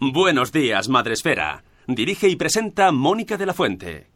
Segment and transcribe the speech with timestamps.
[0.00, 1.64] Buenos días, Madresfera.
[1.88, 4.06] Dirige y presenta Mónica de la Fuente.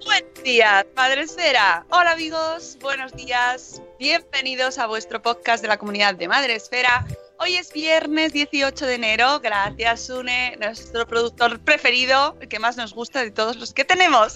[0.06, 1.86] Buenos días, Madre Esfera.
[1.90, 3.82] Hola amigos, buenos días.
[4.00, 7.06] Bienvenidos a vuestro podcast de la comunidad de Madre Esfera.
[7.48, 9.40] Hoy es viernes 18 de enero.
[9.40, 14.34] Gracias, Sune, nuestro productor preferido, el que más nos gusta de todos los que tenemos.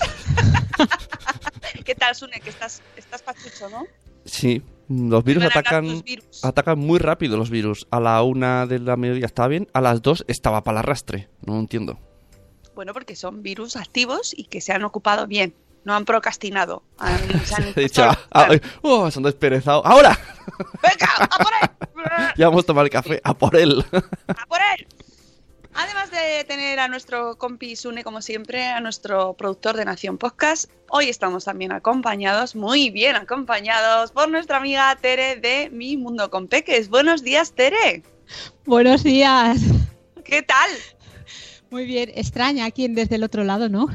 [1.86, 2.40] ¿Qué tal, Sune?
[2.40, 3.84] Que estás, estás pachucho, ¿no?
[4.24, 6.46] Sí, los virus atacan, virus.
[6.46, 7.86] atacan muy rápido los virus.
[7.91, 11.28] A la una de la mediodía estaba bien, a las dos estaba para el arrastre.
[11.46, 12.00] No entiendo.
[12.75, 15.53] Bueno, porque son virus activos y que se han ocupado bien.
[15.84, 16.84] No han procrastinado.
[16.97, 19.09] Han- se han dicho, ah, ay, oh.
[19.84, 20.18] ¡Ahora!
[20.81, 21.69] ¡Venga, a por él!
[22.38, 23.84] Ya vamos a tomar el café, a por él.
[24.28, 24.88] ¡A por él!
[25.73, 30.69] Además de tener a nuestro compi Sune, como siempre, a nuestro productor de Nación Podcast,
[30.89, 36.47] hoy estamos también acompañados, muy bien acompañados, por nuestra amiga Tere de Mi Mundo con
[36.50, 36.89] Peques.
[36.89, 38.03] Buenos días, Tere.
[38.66, 39.62] Buenos días.
[40.25, 40.69] ¿Qué tal?
[41.69, 42.12] Muy bien.
[42.16, 43.88] Extraña aquí desde el otro lado, ¿no?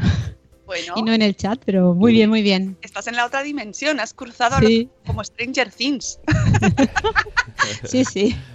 [0.64, 2.76] Bueno, Y no en el chat, pero muy bien, muy bien.
[2.80, 4.88] estás en la otra dimensión, has cruzado Sí.
[4.90, 6.18] los- como Stranger Things.
[7.84, 8.36] Sí, sí.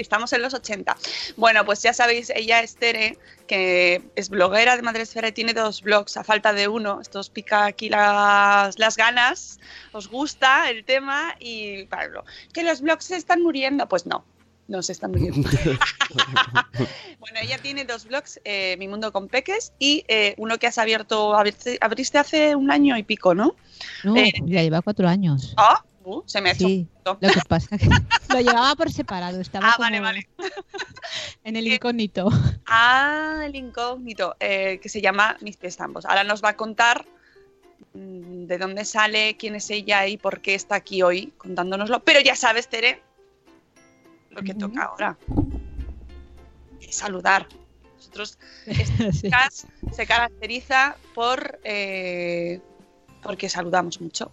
[0.00, 0.96] Estamos en los 80.
[1.36, 5.82] Bueno, pues ya sabéis, ella es Tere, que es bloguera de Madresfera y tiene dos
[5.82, 7.00] blogs a falta de uno.
[7.00, 9.58] Esto os pica aquí las, las ganas,
[9.92, 13.88] os gusta el tema y Pablo, que los blogs se están muriendo.
[13.88, 14.24] Pues no,
[14.68, 15.48] no se están muriendo.
[17.20, 20.78] bueno, ella tiene dos blogs, eh, Mi Mundo con Peques y eh, uno que has
[20.78, 23.56] abierto, abriste, abriste hace un año y pico, ¿no?
[24.02, 25.54] No, Eh, ya lleva cuatro años.
[25.56, 27.18] Ah, uh, se me ha hecho Sí, un poquito.
[27.20, 27.88] lo que pasa que
[28.34, 30.28] lo llevaba por separado, estaba Ah, vale, vale.
[31.44, 32.28] en el incógnito.
[32.66, 36.04] Ah, el incógnito, eh, que se llama Mis pies ambos.
[36.04, 37.04] Ahora nos va a contar
[37.94, 42.00] mm, de dónde sale, quién es ella y por qué está aquí hoy contándonoslo.
[42.04, 43.02] Pero ya sabes, Tere,
[44.30, 45.16] lo que toca ahora
[46.80, 47.46] es saludar.
[47.96, 49.30] Nosotros, este Sí.
[49.30, 52.60] podcast se caracteriza por eh,
[53.22, 54.30] porque saludamos mucho.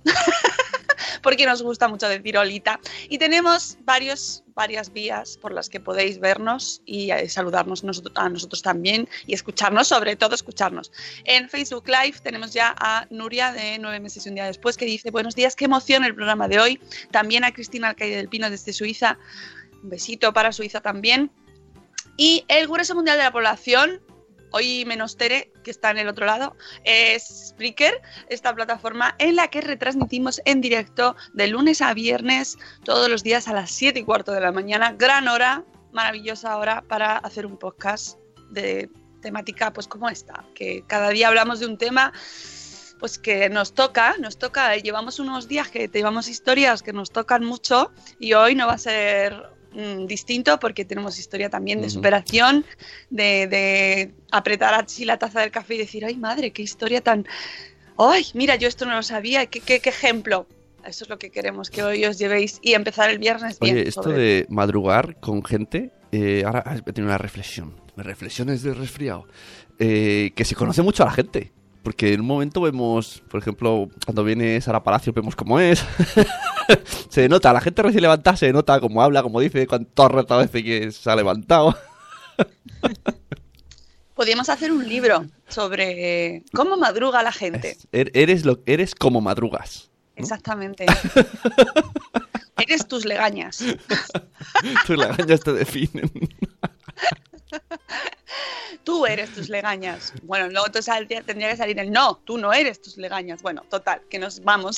[1.21, 2.79] Porque nos gusta mucho decir olita.
[3.09, 7.83] Y tenemos varios, varias vías por las que podéis vernos y eh, saludarnos
[8.15, 10.91] a nosotros también y escucharnos, sobre todo escucharnos.
[11.25, 14.85] En Facebook Live tenemos ya a Nuria de nueve meses y un día después que
[14.85, 16.79] dice buenos días, qué emoción el programa de hoy.
[17.11, 19.17] También a Cristina Alcaide del Pino desde Suiza.
[19.83, 21.31] Un besito para Suiza también.
[22.17, 24.01] Y el Grueso Mundial de la Población,
[24.51, 29.47] hoy menos Tere, que está en el otro lado, es Spreaker, esta plataforma en la
[29.47, 34.03] que retransmitimos en directo de lunes a viernes, todos los días a las 7 y
[34.03, 34.93] cuarto de la mañana.
[34.97, 38.17] Gran hora, maravillosa hora para hacer un podcast
[38.49, 38.89] de
[39.21, 42.11] temática pues como esta, que cada día hablamos de un tema
[42.99, 47.43] pues que nos toca, nos toca, llevamos unos días que llevamos historias que nos tocan
[47.43, 52.65] mucho y hoy no va a ser mm, distinto porque tenemos historia también de superación,
[53.09, 57.25] de, de apretar así la taza del café y decir, ay madre, qué historia tan...
[57.97, 59.45] ¡Ay, mira, yo esto no lo sabía!
[59.45, 60.47] ¿Qué, qué, qué ejemplo?
[60.85, 63.75] Eso es lo que queremos que hoy os llevéis y empezar el viernes bien.
[63.77, 67.75] Oye, esto sobre- de madrugar con gente, eh, ahora he tenido una reflexión.
[67.97, 69.27] Reflexiones de resfriado.
[69.77, 71.51] Eh, que se conoce mucho a la gente.
[71.83, 75.83] Porque en un momento vemos, por ejemplo, cuando viene Sara Palacio, vemos cómo es.
[77.09, 80.63] se nota, la gente recién levantada se nota cómo habla, como dice, cuántas ratas veces
[80.63, 81.75] que se ha levantado.
[84.13, 87.77] Podríamos hacer un libro sobre cómo madruga la gente.
[87.91, 89.89] Er- Eres, lo, eres como madrugas.
[90.15, 90.85] Exactamente.
[92.57, 93.63] Eres tus legañas.
[94.85, 96.11] Tus lagañas te definen.
[98.83, 100.13] Tú eres tus legañas.
[100.23, 100.93] Bueno, luego entonces
[101.25, 103.41] tendría que salir el no, tú no eres tus legañas.
[103.41, 104.77] Bueno, total, que nos vamos.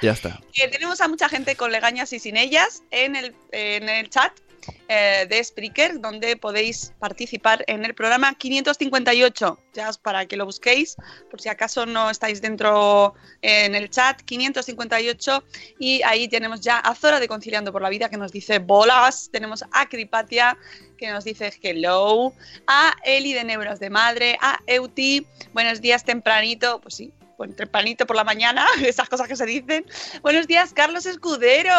[0.00, 0.40] ya está.
[0.72, 4.32] Tenemos a mucha gente con legañas y sin ellas en el, en el chat
[4.88, 9.58] eh, de Spreaker, donde podéis participar en el programa 558.
[9.74, 10.96] Ya os- para que lo busquéis,
[11.30, 15.44] por si acaso no estáis dentro eh, en el chat, 558.
[15.78, 19.28] Y ahí tenemos ya a Zora de Conciliando por la Vida que nos dice bolas.
[19.32, 20.56] Tenemos a Cripatia
[20.96, 22.32] que nos dice hello.
[22.66, 24.36] A Eli de Neuros de Madre.
[24.40, 26.80] A Euti, buenos días tempranito.
[26.80, 29.86] Pues sí, pues tempranito por la mañana, esas cosas que se dicen.
[30.22, 31.72] Buenos días, Carlos Escudero.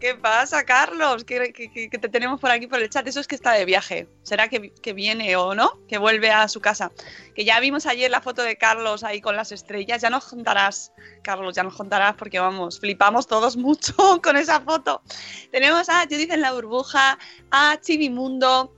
[0.00, 1.22] ¿Qué pasa, Carlos?
[1.24, 3.06] ¿Qué, qué- qué- qué te tenemos por aquí por el chat?
[3.06, 4.08] Eso es que está de viaje.
[4.22, 5.78] ¿Será que, que viene o no?
[5.86, 6.92] Que vuelve a su casa.
[7.34, 10.00] Que ya vimos ayer la foto de Carlos ahí con las estrellas.
[10.00, 10.92] Ya nos contarás,
[11.22, 15.02] Carlos, ya nos contarás porque vamos, flipamos todos mucho con esa foto.
[15.50, 17.18] Tenemos a Judith en la burbuja,
[17.50, 18.74] a Chivimundo,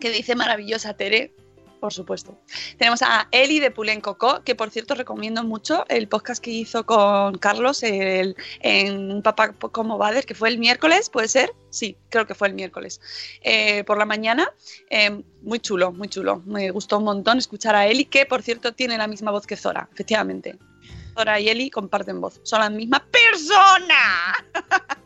[0.00, 1.32] que dice maravillosa Tere.
[1.82, 2.38] Por supuesto.
[2.78, 6.86] Tenemos a Eli de Pulen Coco, que por cierto recomiendo mucho el podcast que hizo
[6.86, 11.52] con Carlos el- en Papá como Bader, que fue el miércoles, ¿puede ser?
[11.70, 13.00] Sí, creo que fue el miércoles.
[13.40, 14.48] Eh, por la mañana.
[14.90, 16.40] Eh, muy chulo, muy chulo.
[16.46, 19.56] Me gustó un montón escuchar a Eli, que por cierto tiene la misma voz que
[19.56, 20.56] Zora, efectivamente.
[21.16, 24.46] Zora y Eli comparten voz, son la misma persona.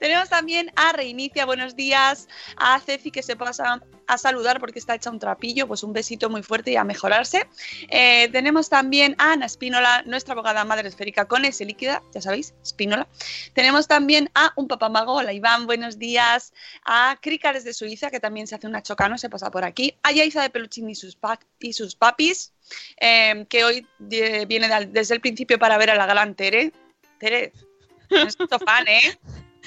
[0.00, 4.94] Tenemos también a Reinicia, buenos días, a Ceci que se pasa a saludar porque está
[4.94, 7.46] hecha un trapillo, pues un besito muy fuerte y a mejorarse.
[7.88, 12.54] Eh, tenemos también a Ana Espínola, nuestra abogada madre esférica con S líquida, ya sabéis,
[12.62, 13.06] Espínola.
[13.54, 16.52] Tenemos también a un papamago, hola Iván, buenos días.
[16.84, 19.94] A Crícares de Suiza, que también se hace una chocano, se pasa por aquí.
[20.02, 22.52] A Yaiza de Peluchín y sus, pa- y sus papis,
[23.00, 26.72] eh, que hoy viene de- desde el principio para ver a la gran Tere.
[27.18, 27.52] Tere,
[28.10, 29.18] es tu fan, ¿eh?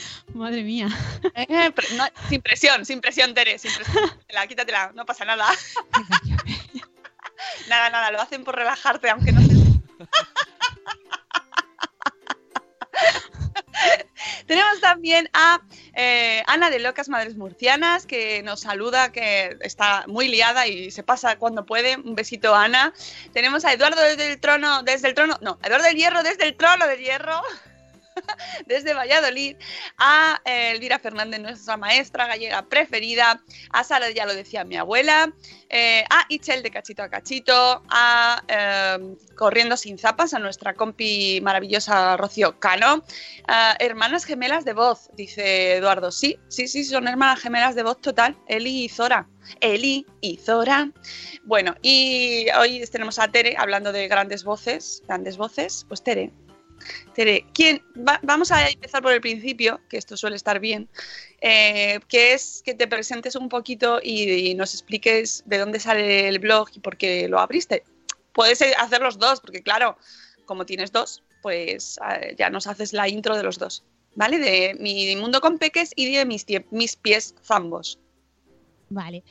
[0.33, 0.87] Madre mía.
[1.35, 4.09] Eh, no, sin presión, sin presión, Tere, sin presión.
[4.09, 5.47] Quítatela, quítatela, no pasa nada.
[7.69, 9.47] nada, nada, lo hacen por relajarte, aunque no se...
[14.47, 15.59] Tenemos también a
[15.93, 21.03] eh, Ana de Locas Madres Murcianas, que nos saluda, que está muy liada y se
[21.03, 21.97] pasa cuando puede.
[21.97, 22.93] Un besito, Ana.
[23.33, 26.55] Tenemos a Eduardo desde el trono, desde el trono, no, Eduardo del Hierro desde el
[26.55, 27.41] trono del Hierro.
[28.65, 29.57] desde Valladolid,
[29.97, 33.41] a eh, Elvira Fernández, nuestra maestra gallega preferida,
[33.71, 35.33] a Sara, ya lo decía mi abuela,
[35.69, 41.39] eh, a Ichel de Cachito a Cachito, a eh, Corriendo sin zapas, a nuestra compi
[41.41, 43.03] maravillosa Rocío Cano,
[43.47, 46.11] a hermanas gemelas de voz, dice Eduardo.
[46.11, 49.27] Sí, sí, sí, son hermanas gemelas de voz total, Eli y Zora.
[49.61, 50.91] Eli y Zora.
[51.43, 55.85] Bueno, y hoy tenemos a Tere hablando de grandes voces, grandes voces.
[55.87, 56.31] Pues Tere,
[57.13, 57.81] Tere, ¿quién?
[57.97, 60.87] va- vamos a empezar por el principio, que esto suele estar bien,
[61.41, 66.39] eh, que es que te presentes un poquito y, nos expliques de dónde sale el
[66.39, 67.83] blog y por qué lo abriste.
[68.33, 69.97] Puedes hacer los dos, porque claro,
[70.45, 73.83] como tienes dos, pues eh, ya nos haces la intro de los dos,
[74.15, 74.39] ¿vale?
[74.39, 77.99] De mi mundo con peques y de mis, mis pies zambos.
[78.89, 79.23] Vale.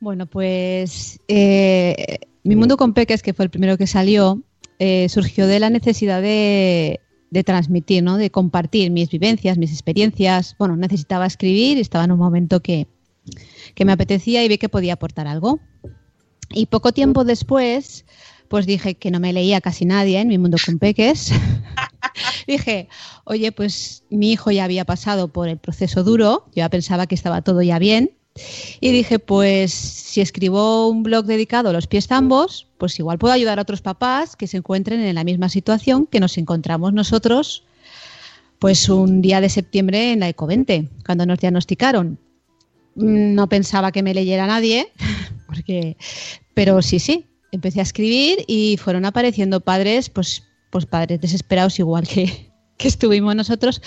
[0.00, 4.42] Bueno, pues eh, Mi Mundo con Peques, que fue el primero que salió,
[4.78, 7.00] eh, surgió de la necesidad de,
[7.44, 8.16] transmitir, ¿no?
[8.16, 10.56] de compartir mis vivencias, mis experiencias.
[10.58, 12.86] Bueno, necesitaba escribir, estaba en un momento que,
[13.74, 15.60] que me apetecía y vi que podía aportar algo.
[16.50, 18.06] Y poco tiempo después,
[18.48, 21.32] pues dije que no me leía casi nadie en Mi Mundo con Peques.
[22.46, 22.88] dije,
[23.24, 27.14] oye, pues mi hijo ya había pasado por el proceso duro, yo ya pensaba que
[27.14, 28.12] estaba todo ya bien.
[28.80, 33.34] Y dije, pues si escribo un blog dedicado a los pies zambos, pues igual puedo
[33.34, 37.64] ayudar a otros papás que se encuentren en la misma situación que nos encontramos nosotros,
[38.58, 42.18] pues un día de septiembre en la Ecovente, cuando nos diagnosticaron.
[42.94, 44.90] Mm, No pensaba que me leyera nadie,
[45.46, 45.96] porque,
[46.54, 52.06] pero sí, sí, empecé a escribir y fueron apareciendo padres, pues, pues padres desesperados igual
[52.08, 53.82] que, que estuvimos nosotros,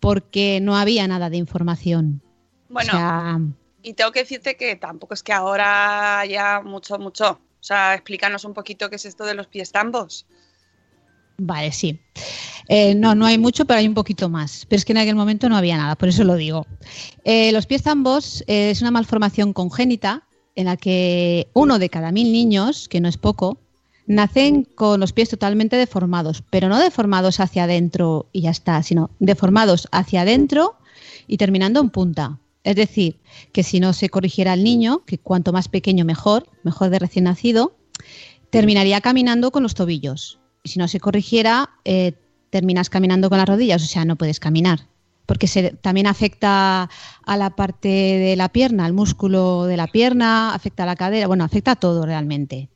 [0.00, 2.22] porque no había nada de información.
[2.68, 3.40] Bueno, O sea,
[3.84, 7.32] y tengo que decirte que tampoco es que ahora haya mucho, mucho.
[7.32, 10.26] O sea, explícanos un poquito qué es esto de los pies zambos.
[11.36, 12.00] Vale, sí.
[12.68, 14.66] Eh, no, no hay mucho, pero hay un poquito más.
[14.66, 16.66] Pero es que en aquel momento no había nada, por eso lo digo.
[17.24, 22.10] Eh, los pies zambos eh, es una malformación congénita en la que uno de cada
[22.10, 23.58] mil niños, que no es poco,
[24.06, 29.10] nacen con los pies totalmente deformados, pero no deformados hacia adentro y ya está, sino
[29.18, 30.76] deformados hacia adentro
[31.26, 32.38] y terminando en punta.
[32.64, 33.20] Es decir,
[33.52, 37.26] que si no se corrigiera el niño, que cuanto más pequeño mejor, mejor de recién
[37.26, 37.76] nacido,
[38.48, 40.40] terminaría caminando con los tobillos.
[40.62, 42.12] Y si no se corrigiera, eh,
[42.48, 44.88] terminas caminando con las rodillas, o sea, no puedes caminar.
[45.26, 45.46] Porque
[45.80, 46.88] también afecta
[47.24, 51.26] a la parte de la pierna, al músculo de la pierna, afecta a la cadera,
[51.26, 52.70] bueno, afecta a todo realmente.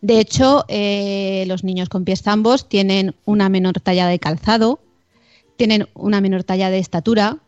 [0.00, 4.80] De hecho, eh, los niños con pies zambos tienen una menor talla de calzado,
[5.56, 7.38] tienen una menor talla de estatura,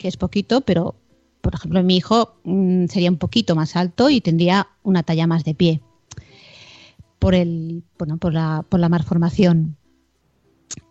[0.00, 0.96] que es poquito, pero
[1.42, 5.44] por ejemplo mi hijo mm, sería un poquito más alto y tendría una talla más
[5.44, 5.80] de pie
[7.18, 9.76] por el bueno por la, por la malformación.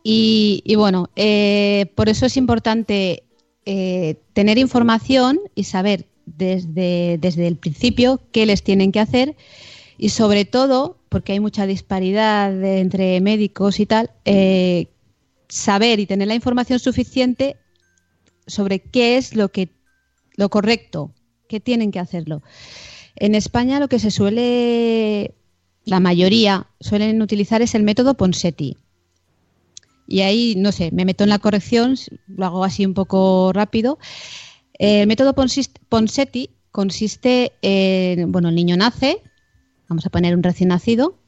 [0.04, 3.24] Y, y bueno, eh, por eso es importante
[3.66, 9.36] eh, tener información y saber desde, desde el principio qué les tienen que hacer
[9.98, 14.88] y sobre todo, porque hay mucha disparidad entre médicos y tal, eh,
[15.48, 17.58] saber y tener la información suficiente
[18.50, 19.70] sobre qué es lo que
[20.36, 21.14] lo correcto,
[21.48, 22.42] qué tienen que hacerlo.
[23.16, 25.36] En España lo que se suele,
[25.86, 28.78] la mayoría suelen utilizar es el método Ponseti.
[30.08, 31.96] Y ahí, no sé, me meto en la corrección,
[32.28, 34.00] lo hago así un poco rápido.
[34.74, 39.22] El método Ponseti consiste en, bueno, el niño nace,
[39.88, 41.20] vamos a poner un recién nacido,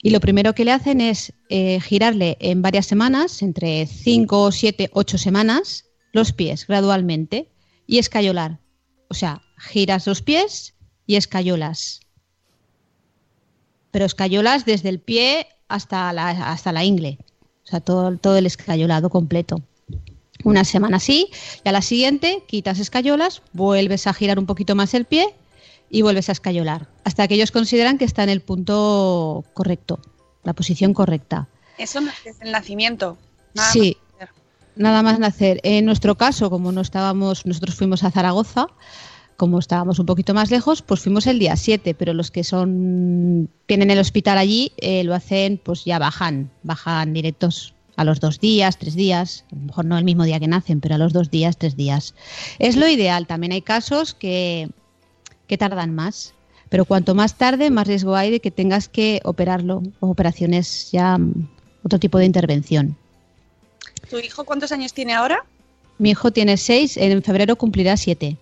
[0.00, 4.90] y lo primero que le hacen es eh, girarle en varias semanas, entre 5, 7,
[4.92, 7.48] 8 semanas, los pies gradualmente
[7.86, 8.60] y escayolar.
[9.08, 10.74] O sea, giras los pies
[11.06, 12.00] y escayolas.
[13.90, 17.18] Pero escayolas desde el pie hasta la, hasta la ingle.
[17.64, 19.60] O sea, todo, todo el escayolado completo.
[20.44, 21.30] Una semana así,
[21.64, 25.34] y a la siguiente quitas escayolas, vuelves a girar un poquito más el pie
[25.90, 26.88] y vuelves a escayolar.
[27.04, 30.00] Hasta que ellos consideran que está en el punto correcto,
[30.44, 31.48] la posición correcta.
[31.78, 33.16] Eso no es el nacimiento.
[33.54, 33.96] Nada Sí.
[34.76, 35.60] Nada más nacer.
[35.62, 38.66] En nuestro caso, como no estábamos, nosotros fuimos a Zaragoza,
[39.36, 43.48] como estábamos un poquito más lejos, pues fuimos el día 7, pero los que son
[43.66, 48.40] tienen el hospital allí eh, lo hacen, pues ya bajan, bajan directos a los dos
[48.40, 51.12] días, tres días, a lo mejor no el mismo día que nacen, pero a los
[51.12, 52.14] dos días, tres días.
[52.58, 53.26] Es lo ideal.
[53.26, 54.70] También hay casos que,
[55.46, 56.34] que tardan más,
[56.68, 61.18] pero cuanto más tarde, más riesgo hay de que tengas que operarlo operaciones ya
[61.84, 62.96] otro tipo de intervención.
[64.08, 65.44] ¿Tu hijo cuántos años tiene ahora?
[65.98, 68.36] Mi hijo tiene seis, en febrero cumplirá siete.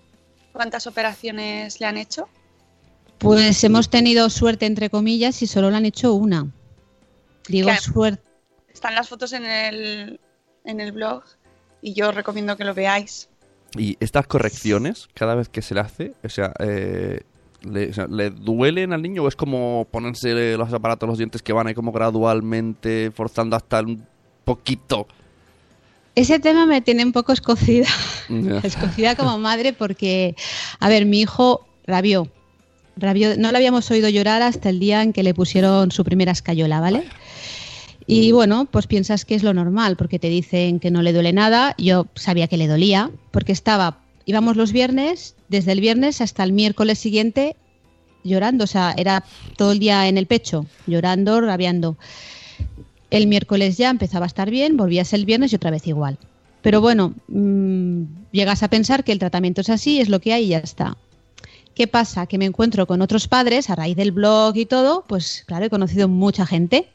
[0.51, 2.27] ¿Cuántas operaciones le han hecho?
[3.19, 6.47] Pues hemos tenido suerte, entre comillas, y solo le han hecho una.
[7.47, 7.81] Digo Claro.
[7.81, 8.23] suerte.
[8.73, 10.19] Están las fotos en el,
[10.65, 11.23] en el blog
[11.81, 13.29] y yo os recomiendo que lo veáis.
[13.77, 17.21] Y estas correcciones, cada vez que se le hace, o sea, eh,
[17.61, 21.41] le, o sea, ¿le duelen al niño o es como ponerse los aparatos, los dientes
[21.41, 24.05] que van ahí como gradualmente, forzando hasta un
[24.43, 25.07] poquito?
[26.15, 27.87] Ese tema me tiene un poco escocida.
[28.63, 30.35] Escocida como madre porque,
[30.79, 32.29] a ver, mi hijo rabió.
[32.95, 33.35] rabió.
[33.37, 36.79] No le habíamos oído llorar hasta el día en que le pusieron su primera escayola,
[36.79, 37.03] ¿vale?
[38.05, 41.33] Y bueno, pues piensas que es lo normal, porque te dicen que no le duele
[41.33, 41.73] nada.
[41.77, 46.51] Yo sabía que le dolía, porque estaba, íbamos los viernes, desde el viernes hasta el
[46.51, 47.55] miércoles siguiente
[48.23, 49.23] llorando, o sea, era
[49.57, 51.97] todo el día en el pecho, llorando, rabiando.
[53.13, 56.17] El miércoles ya empezaba a estar bien, volvías el viernes y otra vez igual.
[56.63, 60.45] Pero bueno, mm, llegas a pensar que el tratamiento es así, es lo que hay
[60.45, 60.97] y ya está.
[61.75, 62.25] ¿Qué pasa?
[62.25, 65.69] Que me encuentro con otros padres a raíz del blog y todo, pues claro, he
[65.69, 66.89] conocido mucha gente,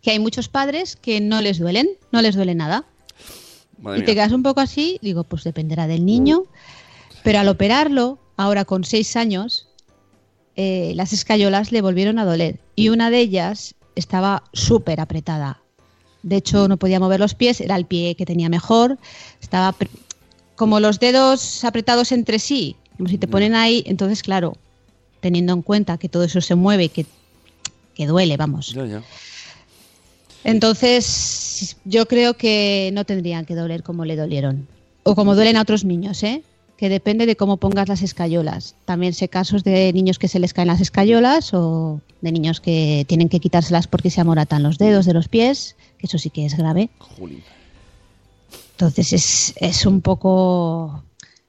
[0.00, 2.84] que hay muchos padres que no les duelen, no les duele nada.
[3.80, 6.44] Madre y te quedas un poco así, digo, pues dependerá del niño,
[7.24, 9.66] pero al operarlo, ahora con seis años,
[10.54, 15.60] eh, las escayolas le volvieron a doler y una de ellas estaba súper apretada.
[16.22, 18.98] De hecho, no podía mover los pies, era el pie que tenía mejor,
[19.40, 19.74] estaba
[20.54, 24.56] como los dedos apretados entre sí, como si te ponen ahí, entonces claro,
[25.20, 27.06] teniendo en cuenta que todo eso se mueve, que,
[27.94, 28.72] que duele, vamos.
[28.72, 29.02] Ya, ya.
[30.44, 34.66] Entonces, yo creo que no tendrían que doler como le dolieron.
[35.04, 36.42] O como duelen a otros niños, ¿eh?
[36.76, 38.74] Que depende de cómo pongas las escayolas.
[38.84, 43.04] También sé casos de niños que se les caen las escayolas o de niños que
[43.08, 46.46] tienen que quitárselas porque se amoratan los dedos de los pies, que eso sí que
[46.46, 46.90] es grave.
[48.72, 51.04] Entonces es, es un poco...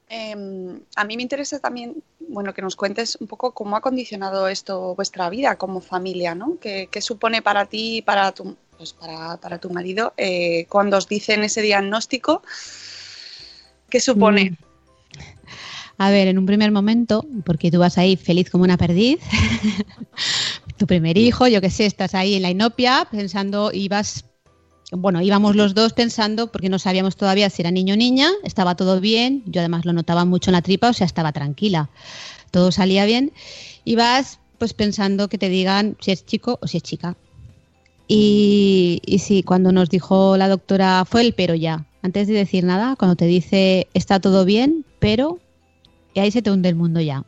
[0.10, 4.48] Em, a mí me interesa también, bueno, que nos cuentes un poco cómo ha condicionado
[4.48, 6.60] esto vuestra vida como familia, ¿no?
[6.62, 10.98] ¿Qué, qué supone para ti y para tu, pues para, para tu marido eh, cuando
[10.98, 12.44] os dicen ese diagnóstico?
[13.89, 14.51] ¿Qué supone?
[14.51, 14.73] Mm.
[15.98, 19.20] A ver, en un primer momento, porque tú vas ahí feliz como una perdiz,
[20.78, 24.26] tu primer hijo, yo qué sé, estás ahí en la inopia pensando, ibas,
[24.92, 28.76] bueno, íbamos los dos pensando, porque no sabíamos todavía si era niño o niña, estaba
[28.76, 31.90] todo bien, yo además lo notaba mucho en la tripa, o sea, estaba tranquila,
[32.50, 33.32] todo salía bien,
[33.86, 37.16] y vas pues pensando que te digan si es chico o si es chica.
[38.08, 42.64] Y, y sí, cuando nos dijo la doctora, fue el pero ya, antes de decir
[42.64, 45.40] nada, cuando te dice está todo bien, pero
[46.13, 47.24] y ahí se te hunde el mundo ya.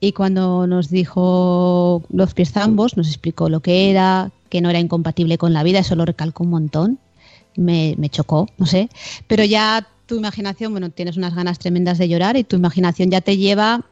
[0.00, 4.78] Y cuando nos dijo los pies zambos, nos explicó lo que era, que no era
[4.78, 6.98] incompatible con la vida, eso lo recalcó un montón.
[7.56, 8.90] Me, me chocó, no sé.
[9.26, 13.22] Pero ya tu imaginación, bueno, tienes unas ganas tremendas de llorar y tu imaginación ya
[13.22, 13.84] te lleva.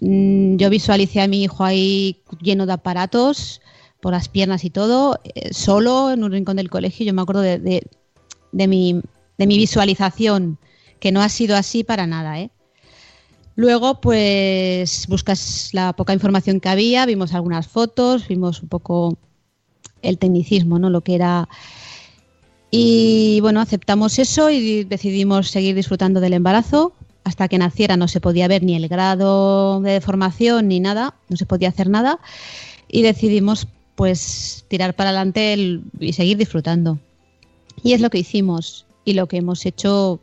[0.00, 3.60] Mm, Yo visualicé a mi hijo ahí lleno de aparatos
[4.00, 7.06] por las piernas y todo, eh, solo en un rincón del colegio.
[7.06, 7.86] Yo me acuerdo de, de,
[8.50, 9.00] de mi,
[9.38, 10.58] de mi visualización,
[11.02, 12.50] que no ha sido así para nada, ¿eh?
[13.56, 19.18] Luego, pues buscas la poca información que había, vimos algunas fotos, vimos un poco
[20.00, 20.90] el tecnicismo, ¿no?
[20.90, 21.48] Lo que era.
[22.70, 26.92] Y bueno, aceptamos eso y decidimos seguir disfrutando del embarazo.
[27.24, 31.36] Hasta que naciera no se podía ver ni el grado de deformación ni nada, no
[31.36, 32.20] se podía hacer nada.
[32.86, 33.66] Y decidimos,
[33.96, 37.00] pues, tirar para adelante el- y seguir disfrutando.
[37.82, 40.20] Y es lo que hicimos y lo que hemos hecho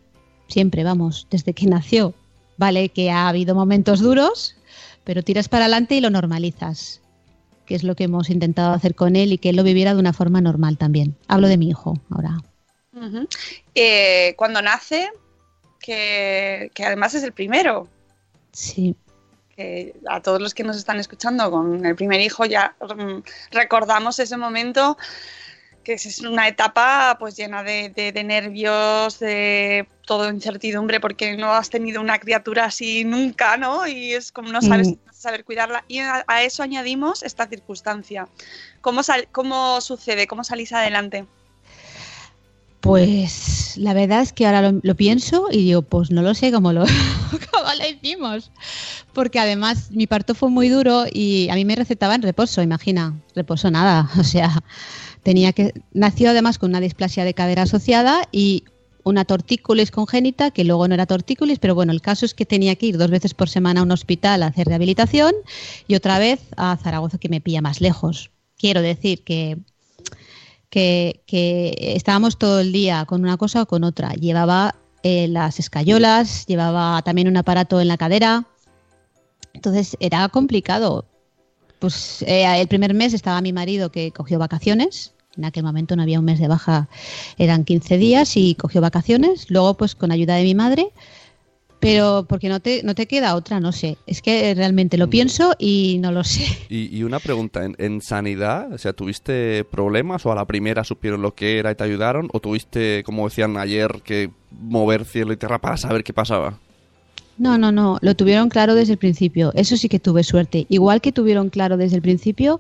[0.49, 2.13] siempre, vamos, desde que nació.
[2.57, 4.55] Vale, que ha habido momentos duros,
[5.05, 7.01] pero tiras para adelante y lo normalizas,
[7.65, 9.99] que es lo que hemos intentado hacer con él y que él lo viviera de
[9.99, 11.15] una forma normal también.
[11.27, 12.41] Hablo de mi hijo ahora.
[13.75, 15.09] Eh, cuando nace,
[15.79, 17.87] que, que además es el primero,
[18.51, 18.95] Sí,
[19.55, 23.19] que a todos los que nos están escuchando con el primer hijo ya mm,
[23.51, 24.97] recordamos ese momento
[25.97, 31.51] que es una etapa pues llena de, de- de nervios, de todo incertidumbre porque no
[31.53, 33.87] has tenido una criatura así nunca, ¿no?
[33.87, 34.95] Y es como no sabes Mm.
[35.11, 35.83] saber cuidarla.
[35.87, 38.27] Y a, a eso añadimos esta circunstancia.
[38.81, 40.27] ¿Cómo, sal- ¿Cómo sucede?
[40.27, 41.25] ¿Cómo salís adelante?
[42.81, 46.49] pues la verdad es que ahora lo, lo pienso y digo, pues no lo sé
[46.49, 46.85] cómo lo,
[47.51, 48.51] cómo lo hicimos.
[49.13, 53.69] Porque además mi parto fue muy duro y a mí me recetaban reposo, imagina, reposo
[53.69, 54.09] nada.
[54.19, 54.49] O sea,
[55.23, 55.73] tenía que.
[55.93, 58.63] Nació además con una displasia de cadera asociada y
[59.03, 62.75] una tortícolis congénita, que luego no era tortícolis, pero bueno, el caso es que tenía
[62.75, 65.33] que ir dos veces por semana a un hospital a hacer rehabilitación
[65.87, 68.31] y otra vez a Zaragoza, que me pilla más lejos.
[68.57, 69.57] Quiero decir que
[70.69, 74.13] que, estábamos todo el día con una cosa o con otra.
[74.13, 78.45] Llevaba eh, las escayolas, llevaba también un aparato en la cadera.
[79.53, 81.05] Entonces era complicado.
[81.79, 85.13] Pues eh, el primer mes estaba mi marido que cogió vacaciones.
[85.37, 86.89] En aquel momento no había un mes de baja,
[87.37, 89.49] eran 15 días y cogió vacaciones.
[89.49, 90.91] Luego, pues con ayuda de mi madre.
[91.79, 93.97] Pero porque no te, no te queda otra, no sé.
[94.05, 96.45] Es que realmente lo pienso y no lo sé.
[96.67, 100.83] Y, y una pregunta, ¿en, en sanidad, o sea, tuviste problemas o a la primera
[100.83, 102.27] supieron lo que era y te ayudaron?
[102.33, 106.59] ¿O tuviste, como decían ayer, que mover cielo y tierra para saber qué pasaba?
[107.39, 109.51] No, no, no, lo tuvieron claro desde el principio.
[109.55, 110.65] Eso sí que tuve suerte.
[110.69, 112.59] Igual que tuvieron claro desde el principio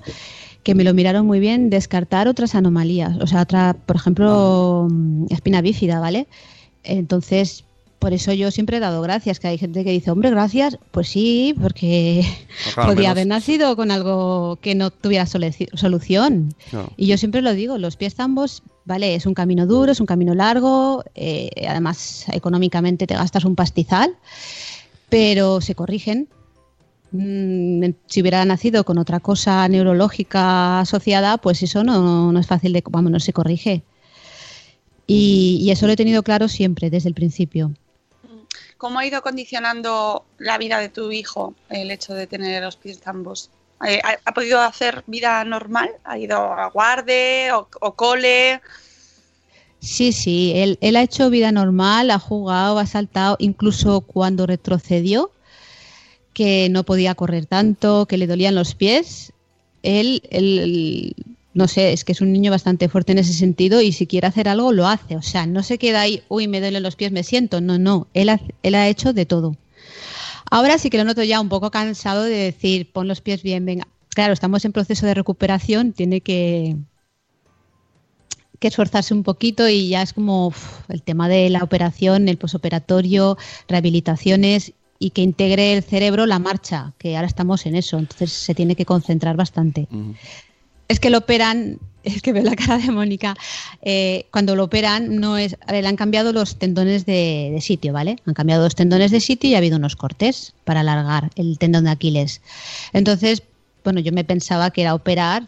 [0.63, 3.17] que me lo miraron muy bien descartar otras anomalías.
[3.21, 6.27] O sea, otra, por ejemplo, mm, espina bífida, ¿vale?
[6.83, 7.63] Entonces,
[7.99, 10.77] por eso yo siempre he dado gracias, que hay gente que dice, hombre, gracias.
[10.91, 12.25] Pues sí, porque
[12.73, 16.53] claro, podía menos- haber nacido con algo que no tuviera soluci- solución.
[16.95, 20.05] Y yo siempre lo digo, los pies zambos, vale, es un camino duro, es un
[20.05, 24.13] camino largo, eh, además económicamente te gastas un pastizal,
[25.09, 26.27] pero se corrigen.
[27.11, 32.73] Mm, si hubiera nacido con otra cosa neurológica asociada, pues eso no, no es fácil
[32.73, 33.83] de, vamos, no se corrige.
[35.07, 37.73] Y, y eso lo he tenido claro siempre, desde el principio.
[38.77, 43.01] ¿Cómo ha ido condicionando la vida de tu hijo el hecho de tener los pies
[43.05, 43.49] ambos?
[43.85, 45.89] Eh, ¿Ha, ha podido hacer vida normal?
[46.03, 48.61] ¿Ha ido a guarde o, o cole?
[49.79, 55.31] Sí, sí, él, él ha hecho vida normal, ha jugado, ha saltado, incluso cuando retrocedió,
[56.33, 59.31] que no podía correr tanto, que le dolían los pies,
[59.83, 61.15] él, él,
[61.53, 64.27] no sé, es que es un niño bastante fuerte en ese sentido y si quiere
[64.27, 67.11] hacer algo lo hace, o sea, no se queda ahí, uy, me duelen los pies,
[67.11, 69.55] me siento, no, no, él ha, él ha hecho de todo.
[70.51, 73.65] Ahora sí que lo noto ya un poco cansado de decir, pon los pies bien,
[73.65, 73.87] venga.
[74.09, 76.75] Claro, estamos en proceso de recuperación, tiene que,
[78.59, 82.37] que esforzarse un poquito y ya es como uf, el tema de la operación, el
[82.37, 88.31] posoperatorio, rehabilitaciones y que integre el cerebro la marcha, que ahora estamos en eso, entonces
[88.31, 89.87] se tiene que concentrar bastante.
[90.89, 93.35] Es que lo operan, es que veo la cara de Mónica,
[93.81, 97.61] eh, cuando lo operan no es, a ver, le han cambiado los tendones de, de
[97.61, 98.17] sitio, ¿vale?
[98.25, 101.85] Han cambiado los tendones de sitio y ha habido unos cortes para alargar el tendón
[101.85, 102.41] de Aquiles.
[102.91, 103.43] Entonces,
[103.85, 105.47] bueno, yo me pensaba que era operar,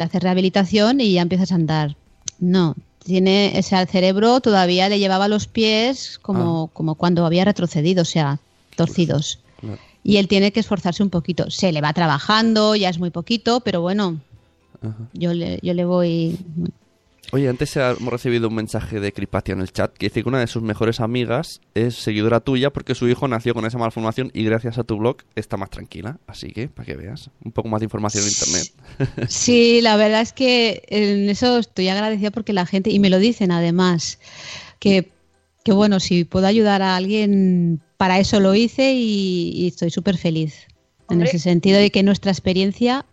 [0.00, 1.96] hacer rehabilitación y ya empiezas a andar.
[2.38, 2.74] No,
[3.06, 8.02] tiene, o sea, el cerebro todavía le llevaba los pies como, como cuando había retrocedido,
[8.02, 8.40] o sea,
[8.74, 9.38] torcidos.
[9.60, 9.78] Claro.
[10.02, 11.50] Y él tiene que esforzarse un poquito.
[11.50, 14.20] Se le va trabajando, ya es muy poquito, pero bueno,
[14.82, 14.94] Ajá.
[15.12, 16.38] yo le, yo le voy.
[17.32, 20.38] Oye, antes hemos recibido un mensaje de Cripatia en el chat que dice que una
[20.38, 24.44] de sus mejores amigas es seguidora tuya porque su hijo nació con esa malformación y
[24.44, 26.18] gracias a tu blog está más tranquila.
[26.28, 29.28] Así que, para que veas, un poco más de información en internet.
[29.28, 33.18] Sí, la verdad es que en eso estoy agradecida porque la gente, y me lo
[33.18, 34.20] dicen además,
[34.78, 35.10] que,
[35.64, 40.16] que bueno, si puedo ayudar a alguien, para eso lo hice y, y estoy súper
[40.16, 40.66] feliz.
[41.10, 43.04] En ese sentido de que nuestra experiencia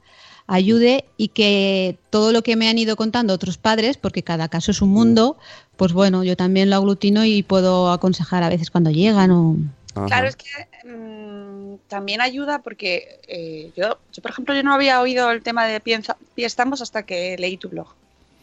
[0.48, 4.72] ayude y que todo lo que me han ido contando otros padres, porque cada caso
[4.72, 5.38] es un mundo,
[5.78, 9.56] pues bueno, yo también lo aglutino y puedo aconsejar a veces cuando llegan o...
[9.96, 10.06] Ajá.
[10.08, 10.48] Claro, es que
[10.88, 15.66] mm, también ayuda porque eh, yo, yo, por ejemplo, yo no había oído el tema
[15.66, 17.88] de piensa- pies tambos hasta que leí tu blog.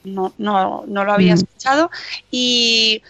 [0.05, 1.39] No, no, no lo había Mm.
[1.39, 1.91] escuchado
[2.31, 3.03] y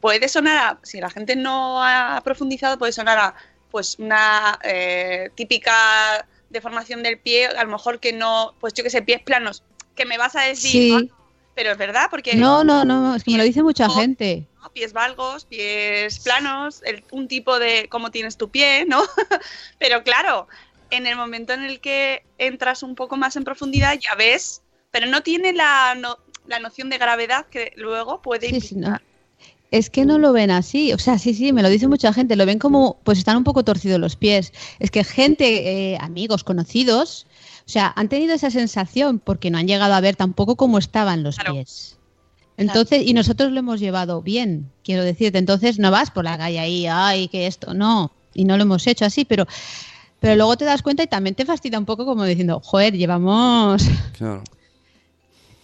[0.00, 3.34] puede sonar, a, si la gente no ha profundizado, puede sonar a
[3.70, 8.88] pues una eh, típica deformación del pie, a lo mejor que no, pues yo que
[8.90, 9.62] sé, pies planos,
[9.94, 10.92] que me vas a decir, Sí.
[10.96, 13.90] "Ah, no", pero es verdad, porque No, no, no, es que me lo dice mucha
[13.90, 14.46] gente.
[14.62, 14.70] ¿no?
[14.72, 19.02] pies valgos, pies planos, el- un tipo de cómo tienes tu pie, ¿no?
[19.78, 20.48] Pero claro,
[20.90, 25.06] en el momento en el que entras un poco más en profundidad ya ves, pero
[25.06, 28.98] no tiene la, no- la noción de gravedad que luego puede Sí, sí, no.
[29.74, 32.36] Es que no lo ven así, o sea, sí, sí, me lo dice mucha gente,
[32.36, 34.52] lo ven como, pues están un poco torcidos los pies.
[34.78, 37.26] Es que gente, eh, amigos, conocidos,
[37.66, 41.24] o sea, han tenido esa sensación porque no han llegado a ver tampoco cómo estaban
[41.24, 41.54] los Claro.
[41.54, 41.96] pies.
[42.56, 46.60] Entonces, y nosotros lo hemos llevado bien, quiero decirte, entonces no vas por la calle
[46.60, 49.44] ahí, ay, que esto, no, y no lo hemos hecho así, pero,
[50.20, 53.82] pero luego te das cuenta y también te fastidia un poco como diciendo, joder, llevamos,
[54.16, 54.44] Claro.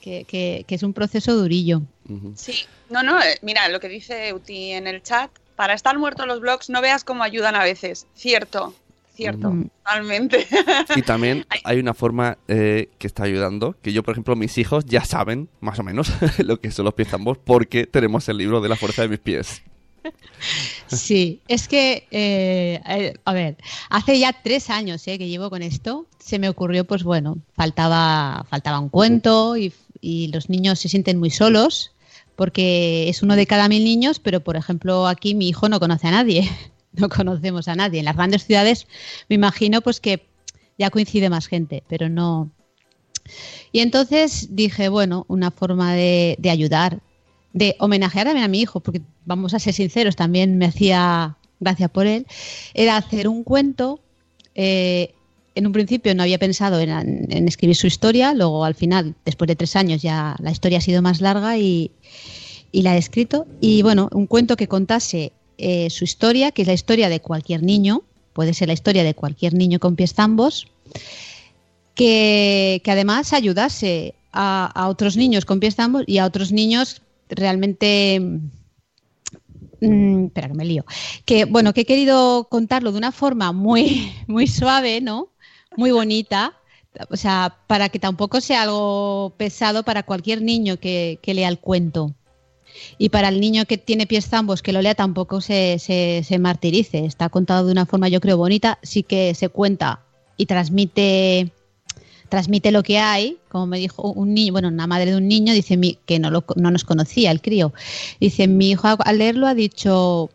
[0.00, 1.82] Que, que, que es un proceso durillo.
[2.34, 6.26] Sí, no, no, eh, mira lo que dice Uti en el chat, para estar muertos
[6.26, 8.74] los blogs no veas cómo ayudan a veces, cierto,
[9.14, 9.68] cierto, Mm.
[9.84, 10.46] totalmente.
[10.96, 14.84] Y también hay una forma eh, que está ayudando, que yo, por ejemplo, mis hijos
[14.86, 18.60] ya saben, más o menos, lo que son los pies tambos, porque tenemos el libro
[18.60, 19.62] de la fuerza de mis pies.
[20.86, 23.56] Sí, es que, eh, eh, a ver,
[23.90, 28.44] hace ya tres años eh, que llevo con esto, se me ocurrió, pues bueno, faltaba,
[28.48, 31.92] faltaba un cuento y, y los niños se sienten muy solos
[32.36, 36.08] porque es uno de cada mil niños, pero por ejemplo aquí mi hijo no conoce
[36.08, 36.48] a nadie,
[36.92, 38.00] no conocemos a nadie.
[38.00, 38.86] En las grandes ciudades
[39.28, 40.26] me imagino pues que
[40.78, 42.50] ya coincide más gente, pero no.
[43.72, 47.00] Y entonces dije, bueno, una forma de, de ayudar,
[47.52, 51.88] de homenajear también a mi hijo, porque vamos a ser sinceros, también me hacía gracia
[51.88, 52.26] por él,
[52.74, 54.00] era hacer un cuento.
[54.54, 55.14] eh,
[55.61, 59.57] en un principio no había pensado en, escribir su historia, luego al final, después de
[59.57, 61.92] tres años, ya la historia ha sido más larga y,
[62.73, 63.46] la he escrito.
[63.61, 67.62] Y bueno, un cuento que contase eh, su historia, que es la historia de cualquier
[67.62, 70.66] niño, puede ser la historia de cualquier niño con pies zambos,
[71.94, 78.18] que, además ayudase a, a otros niños con pies zambos y a otros niños realmente
[79.81, 80.85] mm, espera que me lío
[81.25, 85.30] que bueno que he querido contarlo de una forma muy muy suave no
[85.76, 86.54] muy bonita.
[87.09, 91.59] O sea para que tampoco sea algo pesado para cualquier niño que, que lea el
[91.59, 92.14] cuento.
[92.98, 96.38] Y para el niño que tiene pies zambos que lo lea tampoco se, se, se
[96.38, 97.04] martirice.
[97.04, 98.78] Está contado de una forma yo creo bonita.
[98.83, 100.00] Sí que se cuenta
[100.37, 101.52] y transmite
[102.30, 105.52] transmite lo que hay, como me dijo un niño, bueno, una madre de un niño,
[105.52, 107.74] dice que no, lo, no nos conocía, el crío.
[108.20, 110.30] Dice, mi hijo al leerlo ha dicho,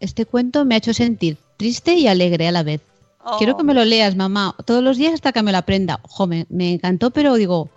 [0.00, 2.82] este cuento me ha hecho sentir triste y alegre a la vez.
[3.28, 5.98] Oh, Quiero que me lo leas, mamá, todos los días hasta que me lo aprenda.
[6.04, 7.68] Ojo, me, me encantó, pero digo,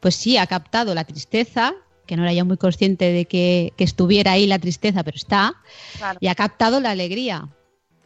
[0.00, 3.84] pues sí, ha captado la tristeza, que no era yo muy consciente de que, que
[3.84, 5.54] estuviera ahí la tristeza, pero está,
[5.96, 6.18] claro.
[6.20, 7.48] y ha captado la alegría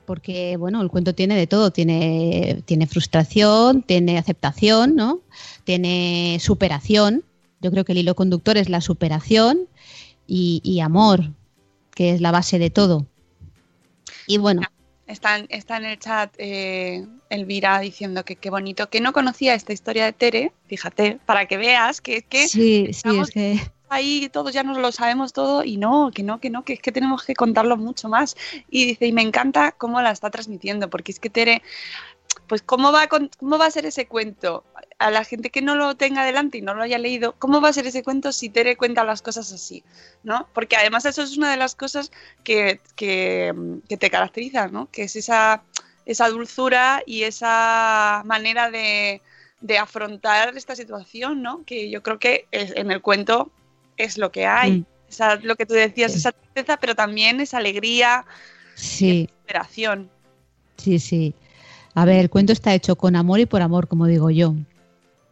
[0.04, 5.20] porque bueno, el cuento tiene de todo, tiene, tiene frustración, tiene aceptación, ¿no?
[5.64, 7.24] Tiene superación.
[7.60, 9.68] Yo creo que el hilo conductor es la superación
[10.26, 11.32] y, y amor,
[11.94, 13.06] que es la base de todo.
[14.26, 14.62] Y bueno,
[15.06, 19.54] Está, en- está en el chat eh, Elvira diciendo que qué bonito, que no conocía
[19.54, 24.30] esta historia de Tere, fíjate, para que veas que, que sí, sí, es que ahí,
[24.32, 26.92] todos ya nos lo sabemos todo y no, que no, que no, que es que
[26.92, 28.36] tenemos que contarlo mucho más.
[28.70, 31.62] Y dice, y me encanta cómo la está transmitiendo, porque es que Tere,
[32.52, 34.62] pues cómo va, con- cómo va a ser ese cuento.
[34.98, 37.70] A la gente que no lo tenga delante y no lo haya leído, ¿cómo va
[37.70, 39.82] a ser ese cuento si Tere cuenta las cosas así?
[40.22, 40.46] ¿no?
[40.52, 42.12] Porque además eso es una de las cosas
[42.44, 43.54] que, que,
[43.88, 44.90] que te caracteriza, ¿no?
[44.90, 45.62] Que es esa,
[46.04, 49.22] esa dulzura y esa manera de,
[49.62, 51.64] de afrontar esta situación, ¿no?
[51.64, 53.50] Que yo creo que es- en el cuento
[53.96, 54.72] es lo que hay.
[54.80, 54.84] Mm.
[55.08, 56.18] Esa, lo que tú decías, Sí.
[56.18, 58.26] esa tristeza, pero también esa alegría
[58.74, 60.10] Sí, superación.
[60.76, 61.34] sí, sí.
[61.94, 64.54] A ver, el cuento está hecho con amor y por amor, como digo yo.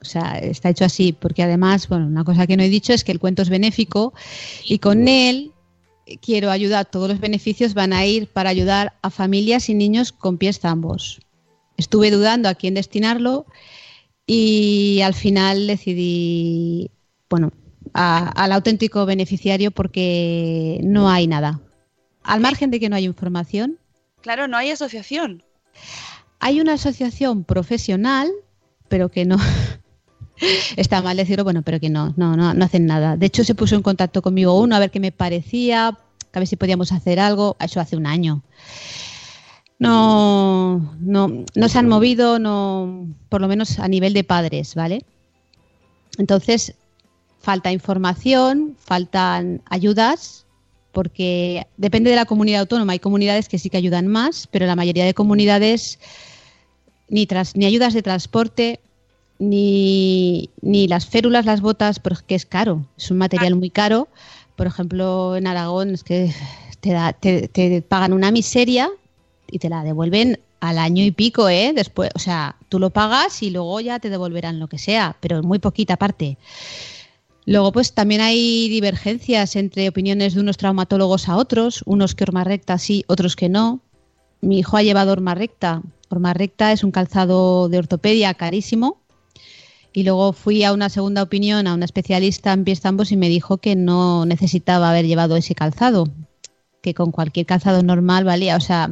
[0.02, 3.04] O sea, está hecho así, porque además, bueno, una cosa que no he dicho es
[3.04, 4.14] que el cuento es benéfico
[4.64, 5.52] y con él
[6.06, 10.12] eh, quiero ayudar, todos los beneficios van a ir para ayudar a familias y niños
[10.12, 11.20] con pies zambos.
[11.76, 13.46] Estuve dudando a quién destinarlo
[14.26, 16.90] y al final decidí,
[17.28, 17.52] bueno,
[17.94, 21.60] a- al auténtico beneficiario porque no hay nada.
[22.22, 23.78] Al margen de que no hay información,
[24.22, 25.42] Claro, no hay asociación.
[26.40, 28.30] Hay una asociación profesional,
[28.88, 29.36] pero que no.
[30.76, 33.16] Está mal decirlo, bueno, pero que no, no, no, no hacen nada.
[33.16, 36.46] De hecho, se puso en contacto conmigo uno a ver qué me parecía, a ver
[36.46, 37.56] si podíamos hacer algo.
[37.60, 38.42] Eso hace un año.
[39.78, 45.04] No, no, no se han movido, no, por lo menos a nivel de padres, ¿vale?
[46.18, 46.74] Entonces,
[47.38, 50.46] falta información, faltan ayudas,
[50.92, 52.92] porque depende de la comunidad autónoma.
[52.92, 55.98] Hay comunidades que sí que ayudan más, pero la mayoría de comunidades
[57.08, 58.80] ni, tras, ni ayudas de transporte,
[59.38, 64.08] ni, ni las férulas, las botas, porque es caro, es un material muy caro.
[64.56, 66.32] Por ejemplo, en Aragón es que
[66.80, 68.90] te, da, te, te pagan una miseria
[69.50, 71.72] y te la devuelven al año y pico, ¿eh?
[71.74, 75.42] Después, o sea, tú lo pagas y luego ya te devolverán lo que sea, pero
[75.42, 76.36] muy poquita parte.
[77.50, 82.44] Luego, pues también hay divergencias entre opiniones de unos traumatólogos a otros, unos que horma
[82.44, 83.80] recta sí, otros que no.
[84.40, 85.82] Mi hijo ha llevado horma recta.
[86.10, 89.00] Horma recta es un calzado de ortopedia carísimo.
[89.92, 93.28] Y luego fui a una segunda opinión, a una especialista en pies zambos y me
[93.28, 96.06] dijo que no necesitaba haber llevado ese calzado,
[96.82, 98.54] que con cualquier calzado normal valía.
[98.54, 98.88] O sea,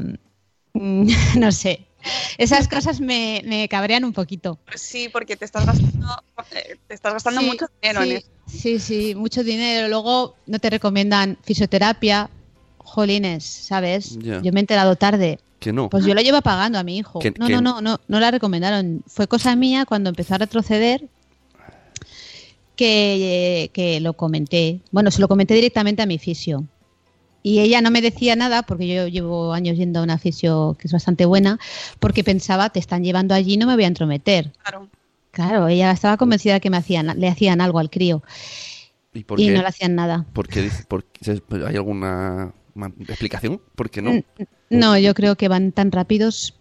[0.75, 1.87] no sé.
[2.39, 4.59] Esas cosas me, me cabrean un poquito.
[4.75, 8.29] Sí, porque te estás gastando, eh, te estás gastando Sí, mucho dinero sí, en eso.
[8.47, 9.89] Sí, sí, mucho dinero.
[9.89, 12.31] Luego no te recomiendan fisioterapia.
[12.79, 14.17] Jolines, ¿sabes?
[14.19, 15.39] Yo me he enterado tarde.
[15.61, 15.91] Que no.
[15.91, 17.19] Pues yo lo llevo pagando a mi hijo.
[17.19, 19.03] Que- no, que- no, no, no, no la recomendaron.
[19.07, 21.03] Fue cosa mía cuando empezó a retroceder
[22.77, 24.81] que, eh, que lo comenté.
[24.93, 26.65] Bueno, se lo comenté directamente a mi fisio.
[27.43, 30.89] Y ella no me decía nada, porque yo llevo años yendo a una fisio que
[30.89, 31.59] es bastante buena,
[32.01, 34.53] porque pensaba, te están llevando allí, no me voy a entrometer.
[34.63, 34.89] Claro.
[35.31, 38.23] Claro, ella estaba convencida de que me hacían, le hacían algo al crío
[39.15, 39.53] ¿Y por y qué?
[39.53, 40.27] no le hacían nada.
[40.33, 42.53] ¿Por qué dice- por qué- ¿Hay alguna
[43.07, 43.61] explicación?
[43.77, 44.23] ¿Por qué no?
[44.71, 46.55] No, yo creo que van tan rápidos.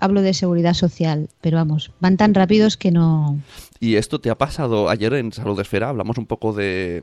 [0.00, 3.38] Hablo de seguridad social, pero vamos, van tan rápidos que no.
[3.80, 7.02] Y esto te ha pasado ayer en Salud Esfera, hablamos un poco de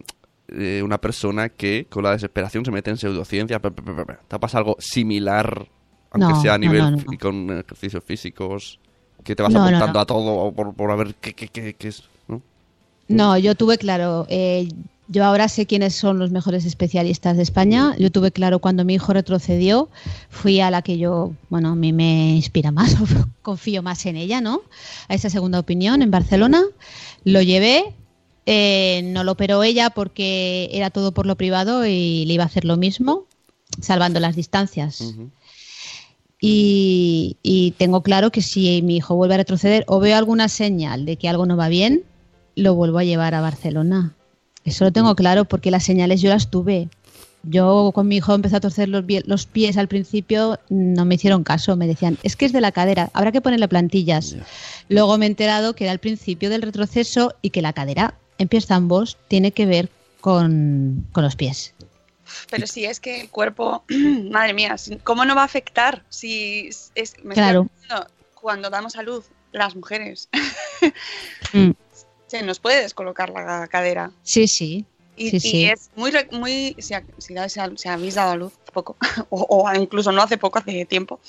[0.50, 3.60] eh, una persona que con la desesperación se mete en pseudociencia.
[3.60, 5.68] pe- pe- pe- pe- ¿Te ha pasado algo similar,
[6.12, 6.98] aunque No, sea a nivel no, no.
[7.00, 8.80] fi- con ejercicios físicos,
[9.24, 12.04] que te vas apuntando a todo por, por a ver qué, qué, qué, qué es?
[12.28, 12.42] ¿no?
[13.08, 14.26] No, yo tuve claro.
[14.30, 14.70] eh,
[15.08, 17.96] yo ahora sé quiénes son los mejores especialistas de España.
[18.00, 19.88] Yo tuve claro cuando mi hijo retrocedió,
[20.30, 22.96] fui a la que yo, bueno, a mí me inspira más,
[23.44, 24.62] confío más en ella, ¿no?
[25.08, 26.64] A esa segunda opinión en Barcelona.
[27.24, 27.94] Lo llevé,
[28.46, 32.48] eh, no lo operó ella porque era todo por lo privado y le iba a
[32.48, 33.26] hacer lo mismo,
[33.82, 35.14] salvando las distancias.
[36.42, 41.06] Y, y tengo claro que si mi hijo vuelve a retroceder o veo alguna señal
[41.06, 42.04] de que algo no va bien,
[42.56, 44.14] lo vuelvo a llevar a Barcelona.
[44.64, 46.90] Eso lo tengo claro porque las señales yo las tuve.
[47.44, 51.16] Yo con mi hijo empecé a torcer los, pie- los pies al principio, no me
[51.16, 54.36] hicieron caso, me decían, es que es de la cadera, habrá que ponerle plantillas.
[54.90, 58.48] Luego me he enterado que era el principio del retroceso y que la cadera en
[58.48, 59.90] pies ambos tiene que ver
[60.22, 61.74] con, con los pies.
[62.50, 63.84] Pero sí, es que el cuerpo,
[64.32, 67.68] madre mía, si- ¿cómo no va a afectar si es, me estoy Claro.
[67.88, 70.30] acordando, cuando damos a luz las mujeres
[71.54, 71.72] Mm,
[72.28, 74.86] se nos puede descolocar la cadera Sí, sí.
[75.16, 75.66] y, Sí, y sí.
[75.66, 77.36] es muy muy si, si,
[77.78, 78.98] si habéis dado a luz poco
[79.30, 81.20] o, o incluso no hace poco hace tiempo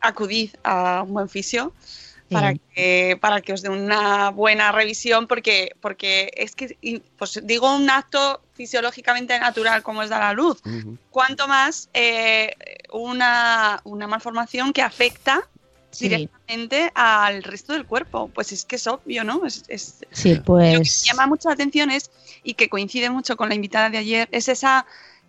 [0.00, 1.72] acudid a un buen fisio
[2.30, 6.76] para que para que os dé una buena revisión porque porque es que
[7.16, 10.96] pues digo un acto fisiológicamente natural como es dar a luz Ujú.
[11.10, 12.54] cuanto más eh,
[12.92, 15.48] una, una malformación que afecta
[15.90, 16.06] Sí.
[16.06, 18.28] directamente al resto del cuerpo.
[18.34, 19.46] Pues es que es obvio, ¿no?
[19.46, 21.02] Es, es- Sí, Lo que pues.
[21.04, 22.10] llama mucho la atención es,
[22.44, 24.84] y que coincide mucho con la invitada de ayer, es esa,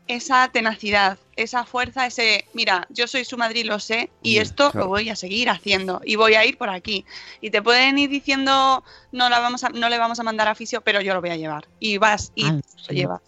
[0.10, 4.72] esa tenacidad, esa fuerza, ese, mira, yo soy su madre y lo sé, y esto
[4.72, 4.86] claro.
[4.86, 7.06] lo voy a seguir haciendo, y voy a ir por aquí.
[7.42, 10.56] Y te pueden ir diciendo, no, la vamos a, no le vamos a mandar a
[10.56, 11.68] fisio, pero yo lo voy a llevar.
[11.80, 12.96] Y vas y Ah, lo sí.
[12.96, 13.22] llevas.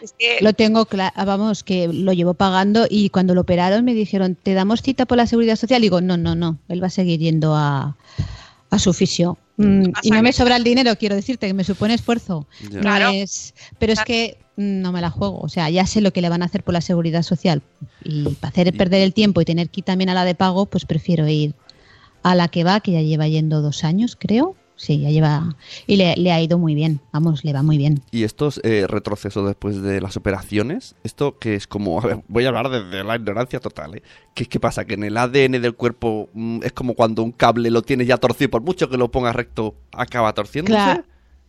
[0.00, 3.94] Es que, Lo tengo claro, vamos, que lo llevo pagando y cuando lo operaron me
[3.94, 5.82] dijeron, ¿te damos cita por la seguridad social?
[5.82, 7.96] digo, no, no, no, él va a seguir yendo a,
[8.70, 9.38] a su fisio.
[9.58, 12.46] Mm, y no me sobra el dinero, quiero decirte, que me supone esfuerzo.
[12.70, 13.10] No Claro.
[13.12, 15.40] es, pero es que no me la juego.
[15.40, 17.62] O sea, ya sé lo que le van a hacer por la seguridad social.
[18.04, 20.66] Y para hacer perder el tiempo y tener que ir también a la de pago,
[20.66, 21.54] pues prefiero ir
[22.22, 24.56] a la que va, que ya lleva yendo dos años, creo.
[24.80, 25.56] Sí, ya lleva.
[25.88, 27.00] Y le, le ha ido muy bien.
[27.12, 28.00] Vamos, le va muy bien.
[28.12, 32.44] Y estos eh, retrocesos después de las operaciones, esto que es como, a ver, voy
[32.44, 34.02] a hablar desde la ignorancia total, ¿eh?
[34.34, 34.84] ¿Qué, qué pasa?
[34.84, 38.18] Que en el ADN del cuerpo mm, es como cuando un cable lo tienes ya
[38.18, 40.76] torcido, por mucho que lo pongas recto, acaba torciéndose.
[40.76, 41.04] Claro.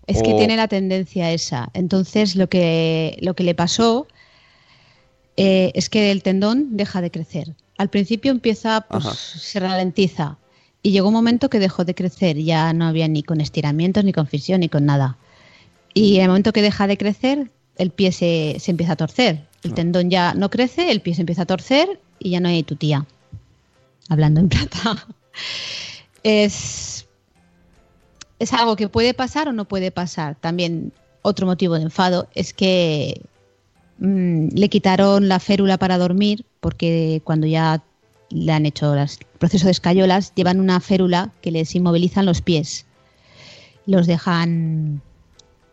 [0.08, 1.70] Es que O- tiene la tendencia esa.
[1.76, 4.08] Entonces, lo que, lo que le pasó
[5.38, 7.56] eh, es que el tendón deja de crecer.
[7.78, 9.15] Al principio empieza, pues Ajá.
[9.15, 10.38] se ralentiza.
[10.82, 12.38] Y llegó un momento que dejó de crecer.
[12.38, 15.18] Ya no había ni con estiramientos, ni con fisión, ni con nada.
[15.94, 19.48] Y en el momento que deja de crecer, el pie se, se empieza a torcer.
[19.63, 22.63] El tendón ya no crece, el pie se empieza a torcer y ya no hay
[22.63, 23.06] tu tía.
[24.10, 25.08] Hablando en plata.
[26.22, 27.08] Es,
[28.39, 30.36] es algo que puede pasar o no puede pasar.
[30.36, 33.22] También otro motivo de enfado es que
[34.00, 37.82] mm, le quitaron la férula para dormir porque cuando ya
[38.30, 42.86] le han hecho el proceso de escayolas llevan una férula que les inmovilizan los pies.
[43.86, 45.02] Los dejan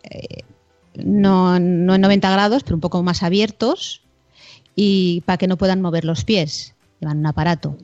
[0.05, 0.42] eh,
[0.95, 4.03] no, no en 90 grados, pero un poco más abiertos
[4.75, 6.75] y para que no puedan mover los pies.
[7.01, 7.77] Llevan un aparato.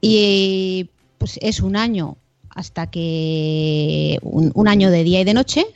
[0.00, 2.16] Y pues es un año
[2.50, 5.66] hasta que un, un año de día y de noche,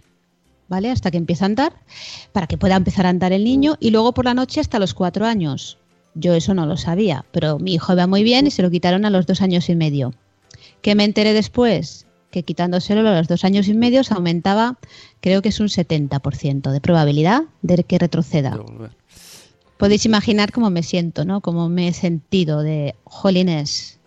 [0.68, 0.90] ¿vale?
[0.90, 1.72] Hasta que empieza a andar,
[2.32, 4.94] para que pueda empezar a andar el niño y luego por la noche hasta los
[4.94, 5.78] cuatro años.
[6.14, 9.04] Yo eso no lo sabía, pero mi hijo iba muy bien y se lo quitaron
[9.04, 10.14] a los dos años y medio.
[10.82, 12.06] ¿Qué me enteré después?
[12.30, 14.78] Que quitándoselo a los dos años y medio se aumentaba,
[15.20, 18.58] creo que es un 70% de probabilidad de que retroceda.
[19.76, 21.40] Podéis imaginar cómo me siento, ¿no?
[21.40, 24.00] Cómo me he sentido de jolines.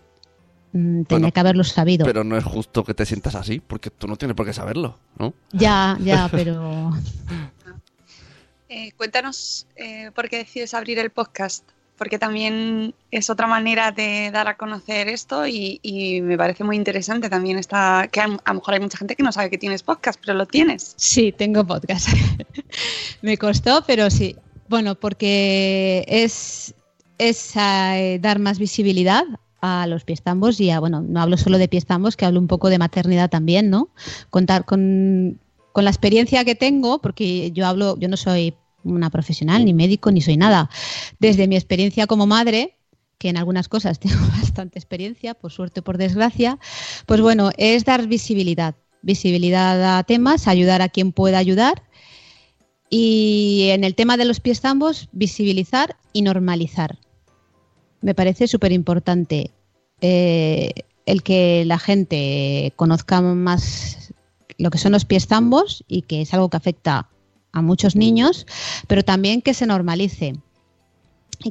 [0.72, 2.04] mm, tenía Bueno, que haberlo sabido.
[2.04, 4.98] Pero no es justo que te sientas así, porque tú no tienes por qué saberlo,
[5.18, 5.32] ¿no?
[5.52, 6.92] Ya, ya, pero
[8.68, 11.64] eh, cuéntanos eh, por qué decides abrir el podcast.
[12.02, 15.78] Porque también es otra manera de dar a conocer esto y,
[16.24, 19.22] me parece muy interesante también está que a, a lo mejor hay mucha gente que
[19.22, 20.94] no sabe que tienes podcast, pero lo tienes.
[20.96, 22.08] sí, tengo podcast.
[23.22, 24.34] me costó, pero sí.
[24.68, 26.74] Bueno, porque es,
[27.18, 29.22] es eh, dar más visibilidad
[29.60, 32.68] a los piestambos y a, bueno, no hablo solo de piestambos, que hablo un poco
[32.68, 33.90] de maternidad también, ¿no?
[34.28, 35.38] Contar con,
[35.70, 40.10] con la experiencia que tengo, porque yo hablo, yo no soy una profesional, ni médico,
[40.10, 40.70] ni soy nada.
[41.18, 42.76] Desde mi experiencia como madre,
[43.18, 46.58] que en algunas cosas tengo bastante experiencia, por suerte o por desgracia,
[47.06, 51.82] pues bueno, es dar visibilidad, visibilidad a temas, ayudar a quien pueda ayudar.
[52.90, 56.98] Y en el tema de los piestambos, visibilizar y normalizar.
[58.02, 59.50] Me parece súper importante
[60.02, 60.72] eh,
[61.06, 64.12] el que la gente conozca más
[64.58, 67.08] lo que son los piestambos y que es algo que afecta
[67.52, 68.46] a muchos niños,
[68.86, 70.34] pero también que se normalice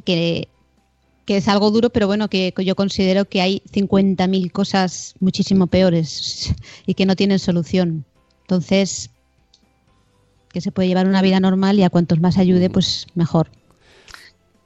[0.04, 0.48] que,
[1.26, 6.54] que es algo duro, pero bueno, que yo considero que hay 50.000 cosas muchísimo peores
[6.86, 8.04] y que no tienen solución.
[8.42, 9.10] Entonces,
[10.52, 13.50] que se puede llevar una vida normal y a cuantos más ayude, pues mejor.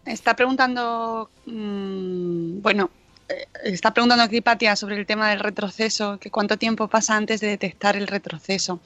[0.05, 2.91] Está preguntando, mmm, bueno,
[3.29, 7.49] eh, está preguntando Cripatia sobre el tema del retroceso, que cuánto tiempo pasa antes de
[7.49, 8.81] detectar el retroceso.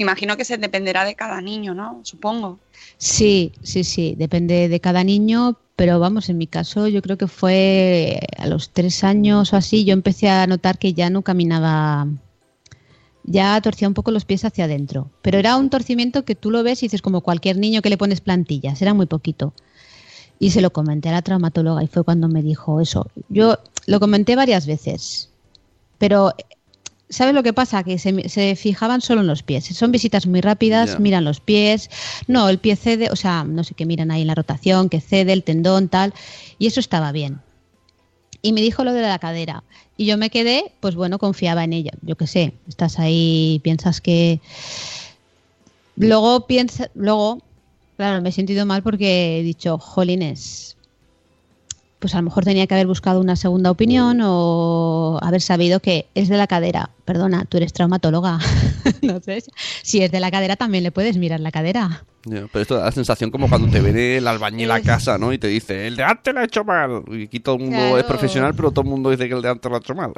[0.00, 2.00] Imagino que se dependerá de cada niño, ¿no?
[2.04, 2.58] Supongo.
[2.96, 7.26] Sí, sí, sí, depende de cada niño, pero vamos, en mi caso yo creo que
[7.26, 12.06] fue a los tres años o así, yo empecé a notar que ya no caminaba,
[13.24, 16.62] ya torcía un poco los pies hacia adentro, pero era un torcimiento que tú lo
[16.62, 19.52] ves y dices como cualquier niño que le pones plantillas, era muy poquito.
[20.38, 23.06] Y se lo comenté a la traumatóloga y fue cuando me dijo eso.
[23.28, 25.28] Yo lo comenté varias veces,
[25.98, 26.32] pero
[27.10, 27.82] ¿sabes lo que pasa?
[27.82, 29.64] Que se, se, fijaban solo en los pies.
[29.66, 31.90] Son visitas muy rápidas, miran los pies.
[32.26, 35.00] No, el pie cede, o sea, no sé qué miran ahí en la rotación, que
[35.00, 36.14] cede, el tendón, tal.
[36.58, 37.40] Y eso estaba bien.
[38.42, 39.64] Y me dijo lo de la cadera.
[39.96, 41.92] Y yo me quedé, pues bueno, confiaba en ella.
[42.00, 44.40] Yo qué sé, estás ahí, piensas que.
[45.96, 47.42] Luego piensa, luego,
[47.98, 50.78] claro, me he sentido mal porque he dicho, jolines,
[52.00, 56.06] pues a lo mejor tenía que haber buscado una segunda opinión o haber sabido que
[56.14, 56.90] es de la cadera.
[57.04, 58.38] Perdona, tú eres traumatóloga.
[59.02, 59.44] no sé.
[59.82, 62.04] Si es de la cadera, también le puedes mirar la cadera.
[62.22, 65.32] Pero esto da la sensación como cuando te viene el albañil a casa, ¿no?
[65.32, 67.02] Y te dice, el de antes lo ha hecho mal.
[67.10, 67.98] Y aquí todo el mundo Claro.
[67.98, 70.12] es profesional, pero todo el mundo dice que el de antes lo ha hecho mal.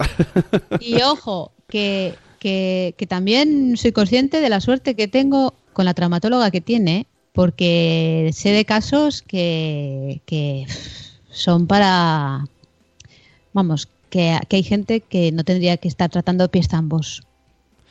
[0.80, 5.94] Y ojo, que, que, que también soy consciente de la suerte que tengo con la
[5.94, 10.66] traumatóloga que tiene, porque sé de casos que, que
[11.32, 12.46] son para.
[13.52, 17.22] Vamos, que, que hay gente que no tendría que estar tratando pies ambos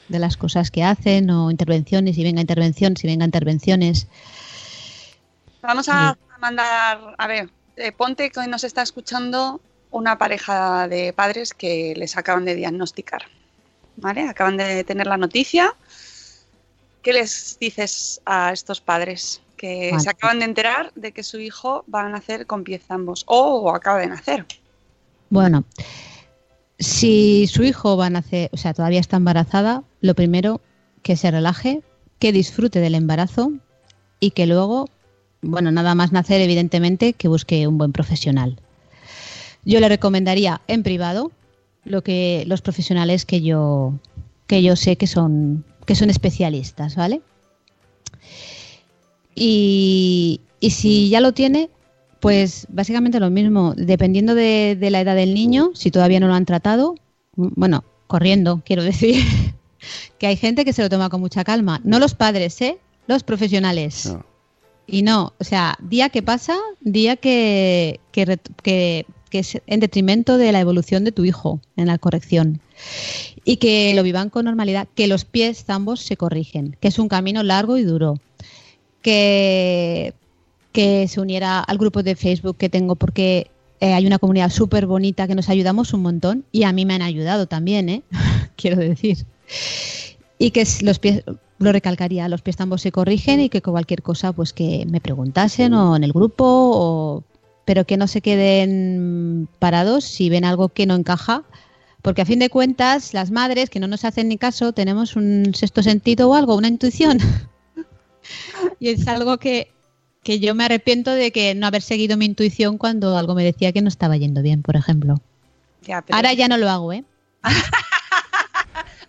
[0.08, 4.08] de las cosas que hacen o intervenciones, y venga intervención, si venga intervenciones.
[5.62, 9.62] Vamos a, a mandar, a ver, eh, ponte que nos está escuchando
[9.92, 13.24] una pareja de padres que les acaban de diagnosticar,
[13.98, 14.28] ¿vale?
[14.28, 15.76] Acaban de tener la noticia.
[17.02, 20.04] ¿Qué les dices a estos padres que Vale.
[20.04, 23.70] se acaban de enterar de que su hijo va a nacer con pies ambos o
[23.70, 24.48] acaba de nacer?
[25.30, 25.66] Bueno,
[26.80, 30.62] si su hijo va a nacer, o sea, todavía está embarazada, lo primero,
[31.04, 31.84] que se relaje,
[32.18, 33.52] que disfrute del embarazo
[34.20, 34.90] y que luego,
[35.44, 38.60] bueno, nada más nacer, evidentemente, que busque un buen profesional.
[39.64, 41.32] Yo le recomendaría en privado
[41.84, 43.94] lo que los profesionales que yo
[44.48, 47.22] que yo sé que son que son especialistas, ¿vale?
[49.36, 51.70] Y, y si ya lo tiene,
[52.20, 56.34] pues básicamente lo mismo, dependiendo de, de la edad del niño, si todavía no lo
[56.34, 56.96] han tratado,
[57.36, 59.24] mm, bueno, corriendo, quiero decir,
[60.20, 62.78] que hay gente que se lo toma con mucha calma, no los padres, ¿eh?
[63.08, 64.06] Los profesionales.
[64.08, 64.26] No.
[64.88, 70.38] Y no, o sea, día que pasa, día que, que, que- que es en detrimento
[70.38, 72.60] de la evolución de tu hijo en la corrección.
[73.46, 77.08] Y que lo vivan con normalidad, que los pies ambos se corrigen, que es un
[77.08, 78.16] camino largo y duro.
[79.02, 80.14] Que,
[80.72, 83.50] que se uniera al grupo de Facebook que tengo porque
[83.80, 86.94] eh, hay una comunidad súper bonita que nos ayudamos un montón y a mí me
[86.94, 88.04] han ayudado también, ¿eh?
[88.56, 89.26] quiero decir.
[90.38, 91.24] Y que los pies,
[91.62, 95.74] lo recalcaría, los pies ambos se corrigen y que cualquier cosa pues que me preguntasen
[95.74, 97.24] o en el grupo o
[97.66, 101.44] pero que no se queden parados si ven algo que no encaja
[102.02, 105.54] porque a fin de cuentas las madres que no nos hacen ni caso tenemos un
[105.54, 107.20] sexto sentido o algo, una intuición
[108.82, 109.72] y es algo que,
[110.24, 113.72] que yo me arrepiento de que no haber seguido mi intuición cuando algo me decía
[113.72, 115.22] que no estaba yendo bien, por ejemplo.
[115.84, 117.04] Ya, pero Ahora ya no lo hago, ¿eh?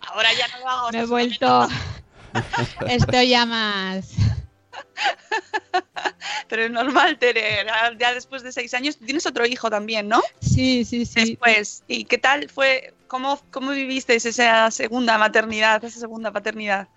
[0.07, 0.91] ahora ya no lo hago.
[0.91, 1.67] Me he vuelto...
[2.87, 4.11] Estoy ya más...
[6.49, 7.65] Pero es normal, Tere.
[7.65, 10.21] Ya- Ya después de seis años, tienes otro hijo también, ¿no?
[10.41, 11.31] Sí, sí, sí.
[11.31, 11.83] Después.
[11.87, 12.93] ¿Y qué tal fue?
[13.07, 16.87] ¿Cómo, cómo vivisteis esa segunda maternidad, esa segunda paternidad?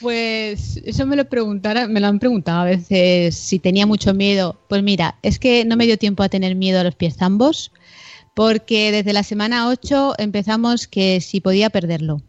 [0.00, 4.58] Pues eso me lo preguntaron, me lo han preguntado a veces si tenía mucho miedo.
[4.68, 7.70] Pues mira, es que no me dio tiempo a tener miedo a los pies ambos,
[8.34, 12.22] porque desde la semana 8 empezamos que si podía perderlo.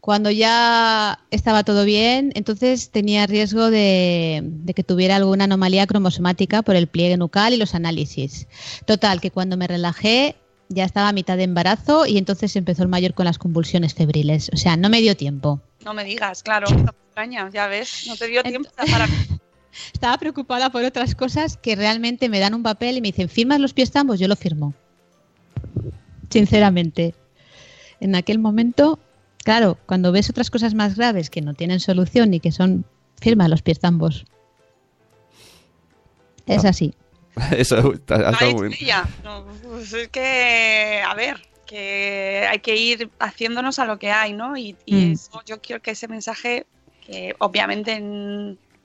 [0.00, 6.62] Cuando ya estaba todo bien, entonces tenía riesgo de, de que tuviera alguna anomalía cromosomática
[6.62, 8.46] por el pliegue nucal y los análisis.
[8.86, 10.36] Total, que cuando me relajé
[10.68, 14.50] ya estaba a mitad de embarazo y entonces empezó el mayor con las convulsiones febriles.
[14.52, 15.62] O sea, no me dio tiempo.
[15.84, 16.66] No me digas, claro.
[17.06, 18.06] Extraña, ya ves.
[18.08, 19.06] No te dio tiempo para...
[19.92, 23.58] Estaba preocupada por otras cosas que realmente me dan un papel y me dicen, ¿firmas
[23.58, 24.20] los pies ambos?
[24.20, 24.72] Yo lo firmo.
[26.30, 27.14] Sinceramente.
[28.00, 29.00] En aquel momento,
[29.44, 32.84] claro, cuando ves otras cosas más graves que no tienen solución y que son,
[33.20, 34.26] firma los pies ambos.
[36.46, 36.94] Es así.
[37.56, 38.72] Eso está, está muy bien.
[38.72, 39.08] estrella.
[39.24, 41.40] No, pues es que, a ver,
[41.74, 44.56] que hay que ir haciéndonos a lo que hay, ¿no?
[44.56, 45.12] Y, y Mm.
[45.12, 46.66] eso, yo quiero que ese mensaje,
[47.04, 48.00] que obviamente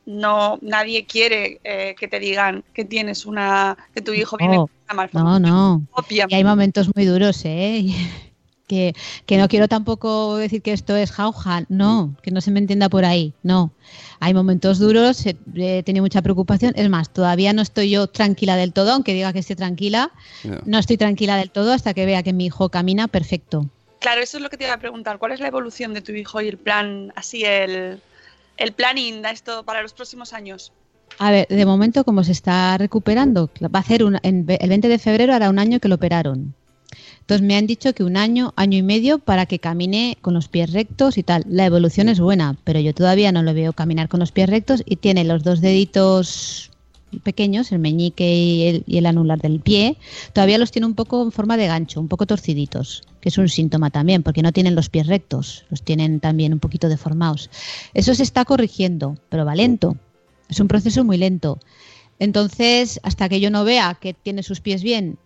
[0.05, 4.61] no nadie quiere eh, que te digan que tienes una, que tu hijo viene No,
[4.61, 5.41] con una No, malformación.
[5.43, 5.87] no.
[5.91, 6.33] Obviamente.
[6.33, 7.85] Y hay momentos muy duros, ¿eh?
[8.69, 8.93] Que,
[9.25, 12.87] que no quiero tampoco decir que esto es jauja, no, que no se me entienda
[12.87, 13.71] por ahí, no.
[14.19, 18.55] Hay momentos duros, he, he tenido mucha preocupación, es más, todavía no estoy yo tranquila
[18.57, 20.11] del todo, aunque diga que estoy tranquila,
[20.65, 23.65] no estoy tranquila del todo hasta que vea que mi hijo camina perfecto.
[23.99, 25.17] Claro, eso es lo que te iba a preguntar.
[25.17, 27.99] ¿Cuál es la evolución de tu hijo y el plan, así el,
[28.57, 30.71] el planning de esto para los próximos años?
[31.17, 34.87] A ver, de momento, como se está recuperando, va a hacer un- en el 20
[34.87, 36.53] de febrero hará un año que lo operaron.
[37.29, 40.47] Entonces me han dicho que un año, año y medio para que camine con los
[40.47, 41.45] pies rectos y tal.
[41.47, 44.81] La evolución es buena, pero yo todavía no lo veo caminar con los pies rectos
[44.83, 46.71] y tiene los dos deditos
[47.21, 49.97] pequeños, el meñique y el, y el anular del pie,
[50.33, 53.47] todavía los tiene un poco en forma de gancho, un poco torciditos, que es un
[53.47, 57.51] síntoma también, porque no tienen los pies rectos, los tienen también un poquito deformados.
[57.93, 59.97] Eso se está corrigiendo, pero va lento.
[60.49, 61.59] Es un proceso muy lento.
[62.17, 65.19] Entonces, hasta que yo no vea que tiene sus pies bien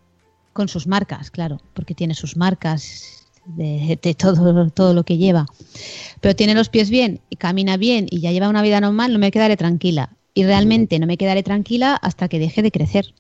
[0.54, 5.46] con sus marcas, claro, porque tiene sus marcas de, de todo, todo lo que lleva.
[6.22, 9.20] Pero tiene los pies bien y camina bien y ya lleva una vida normal, no
[9.20, 10.16] me quedaré tranquila.
[10.36, 13.14] Y realmente no me quedaré tranquila hasta que deje de crecer.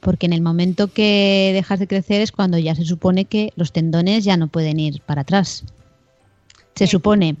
[0.00, 3.72] Porque en el momento que dejas de crecer es cuando ya se supone que los
[3.72, 5.64] tendones ya no pueden ir para atrás.
[6.74, 7.36] Se Eh, supone.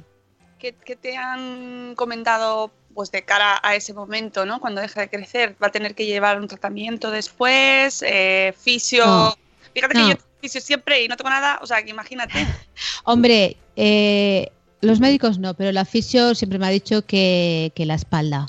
[0.58, 4.60] ¿Qué, qué te han comentado pues de cara a ese momento, ¿no?
[4.60, 9.04] Cuando deja de crecer, va a tener que llevar un tratamiento después, eh, fisio.
[9.06, 9.36] No.
[9.74, 10.00] Fíjate No.
[10.04, 12.34] que yo tengo fisio siempre y no tengo nada, o sea, que imagínate.
[13.04, 17.94] Hombre, eh, los médicos no, pero la fisio siempre me ha dicho que, que la
[17.94, 18.46] espalda.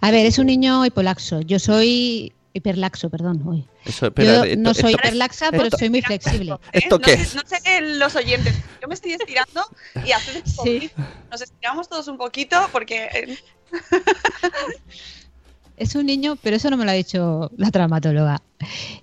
[0.00, 1.40] A ver, es un niño hipolaxo.
[1.42, 3.42] Yo soy hiperlaxo, perdón.
[3.46, 3.64] uy.
[3.84, 6.52] Eso, Yo espera, esto- no soy esto- hiperlaxa, pero esto- soy muy flexible.
[6.52, 6.58] ¿eh?
[6.72, 7.34] ¿Esto no qué sé, es?
[7.34, 8.54] No sé los oyentes.
[8.82, 9.62] Yo me estoy estirando
[10.06, 10.90] y haces un Sí.
[11.30, 13.38] Nos estiramos todos un poquito porque eh,
[15.76, 18.42] Es un niño, pero eso no me lo ha dicho la traumatóloga.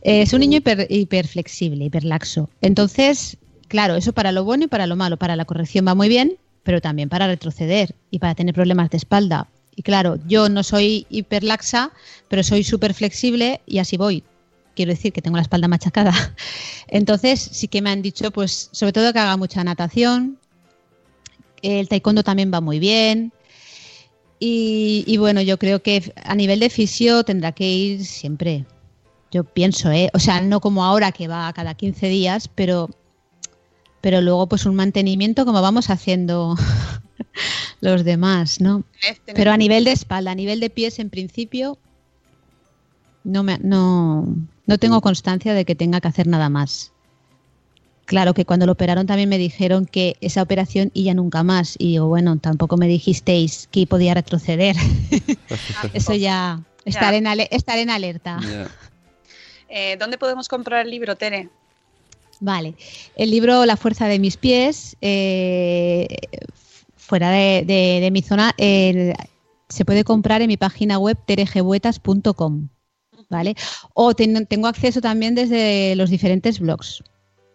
[0.03, 2.49] Eh, es un niño hiper, hiperflexible, hiperlaxo.
[2.61, 3.37] Entonces,
[3.67, 5.17] claro, eso para lo bueno y para lo malo.
[5.17, 8.97] Para la corrección va muy bien, pero también para retroceder y para tener problemas de
[8.97, 9.47] espalda.
[9.77, 11.91] Y claro, yo no soy hiperlaxa,
[12.29, 14.23] pero soy súper flexible y así voy.
[14.75, 16.13] Quiero decir que tengo la espalda machacada.
[16.87, 20.39] Entonces, sí que me han dicho, pues, sobre todo que haga mucha natación.
[21.61, 23.31] El taekwondo también va muy bien.
[24.39, 28.65] Y, y bueno, yo creo que a nivel de fisio tendrá que ir siempre.
[29.29, 30.09] Yo pienso, ¿eh?
[30.15, 32.89] O sea, no como ahora que va cada 15 días, pero,
[34.07, 36.55] pero luego pues un mantenimiento como vamos haciendo
[37.81, 38.85] los demás, ¿no?
[39.35, 41.77] Pero a nivel de espalda, a nivel de pies, en principio,
[43.25, 44.33] no, me, no,
[44.65, 46.93] no tengo constancia de que tenga que hacer nada más.
[48.05, 51.75] Claro que cuando lo operaron también me dijeron que esa operación y ya nunca más.
[51.77, 54.77] Y digo, bueno, tampoco me dijisteis que podía retroceder.
[55.93, 58.39] Eso ya, estaré en, en alerta.
[59.67, 61.49] Eh, ¿Dónde podemos comprar el libro, Tere?
[62.39, 62.75] Vale.
[63.15, 66.07] El libro La fuerza de mis pies, eh,
[66.95, 69.13] fuera de, mi zona, eh,
[69.69, 72.69] se puede comprar en mi página web terejebuetas.com.
[73.29, 73.55] ¿Vale?
[73.93, 77.03] O ten- tengo acceso también desde los diferentes blogs,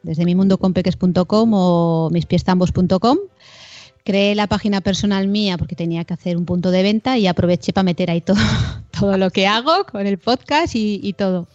[0.03, 3.18] desde mimundocompeques.com o mispiestambos.com.
[4.05, 7.72] Creé la página personal mía porque tenía que hacer un punto de venta y aproveché
[7.72, 8.37] para meter ahí todo,
[8.99, 11.47] todo lo que hago con el podcast y todo.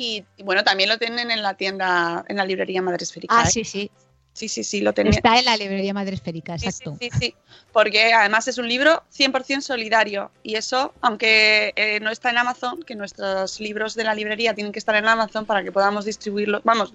[0.00, 3.34] Y, y bueno, también lo tienen en la tienda, en la librería Madre Esférica.
[3.36, 3.50] Ah, ¿eh?
[3.50, 3.90] sí, sí.
[4.32, 5.12] sí, sí, sí, lo tienen.
[5.12, 6.96] Está en la librería Madre Esférica, Sí, exacto.
[7.00, 7.34] Sí, sí, sí,
[7.72, 12.80] porque además es un libro 100% solidario y eso, aunque eh, no está en Amazon,
[12.84, 16.62] que nuestros libros de la librería tienen que estar en Amazon para que podamos distribuirlos,
[16.62, 16.94] vamos,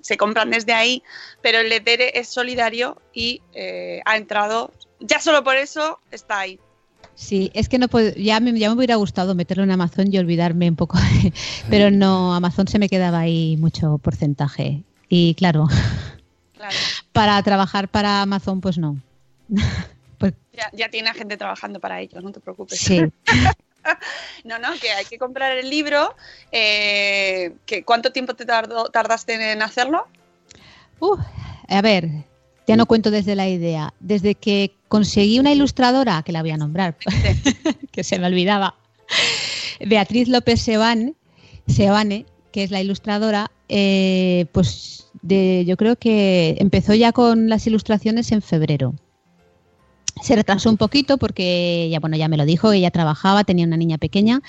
[0.00, 1.02] se compran desde ahí,
[1.42, 6.40] pero el de Tere es solidario y eh, ha entrado, ya solo por eso está
[6.40, 6.58] ahí.
[7.14, 10.18] Sí, es que no puedo, ya me, ya me hubiera gustado meterlo en Amazon y
[10.18, 11.32] olvidarme un poco, de-
[11.68, 14.82] pero no, Amazon se me quedaba ahí mucho porcentaje.
[15.08, 15.66] Y claro,
[16.56, 16.76] Claro,
[17.12, 18.96] para trabajar para Amazon, pues no.
[20.18, 22.78] Pues ya, ya tiene gente trabajando para ello, no te preocupes.
[22.78, 23.00] sí.
[24.44, 26.14] No, no, que hay que comprar el libro.
[26.52, 30.06] eh, que ¿Cuánto tiempo te tardó- tardaste en hacerlo?
[31.00, 31.16] Uh,
[31.68, 32.08] a ver,
[32.68, 33.94] ya no cuento desde la idea.
[33.98, 36.96] Desde que conseguí una ilustradora, que la voy a nombrar,
[37.90, 38.74] que se me olvidaba,
[39.84, 41.14] Beatriz López Sebane,
[41.66, 47.66] Sebane que es la ilustradora, eh, pues de, yo creo que empezó ya con las
[47.66, 48.94] ilustraciones en febrero.
[50.22, 53.76] Se retrasó un poquito porque ya bueno ya me lo dijo, ella trabajaba, tenía una
[53.76, 54.42] niña pequeña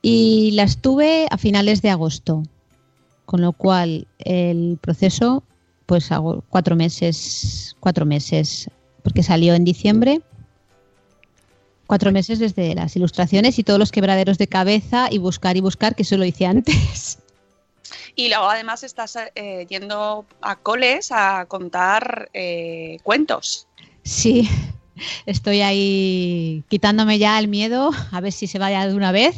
[0.00, 2.44] y las tuve a finales de agosto,
[3.26, 5.42] con lo cual el proceso
[5.90, 8.70] pues hago cuatro meses, cuatro meses,
[9.02, 10.20] porque salió en diciembre.
[11.88, 15.96] Cuatro meses desde las ilustraciones y todos los quebraderos de cabeza y buscar y buscar,
[15.96, 17.18] que eso lo hice antes.
[18.14, 23.66] Y luego además estás eh, yendo a coles a contar eh, cuentos.
[24.04, 24.48] Sí,
[25.26, 29.34] estoy ahí quitándome ya el miedo, a ver si se vaya de una vez.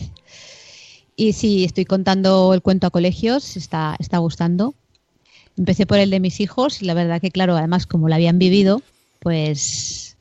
[1.16, 4.74] Y sí, estoy contando el cuento a colegios, está, está gustando.
[5.56, 8.38] Empecé por el de mis hijos y la verdad que, claro, además como lo habían
[8.38, 8.82] vivido,
[9.20, 10.16] pues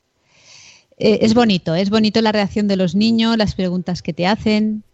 [0.98, 4.84] eh, es bonito, es bonito la reacción de los niños, las preguntas que te hacen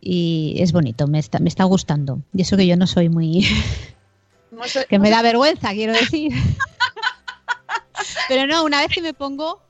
[0.00, 2.22] y es bonito, me está, me está gustando.
[2.32, 3.46] Y eso que yo no soy muy...
[4.90, 6.32] Que me da vergüenza, quiero decir.
[8.28, 9.62] Pero no, una vez que me pongo,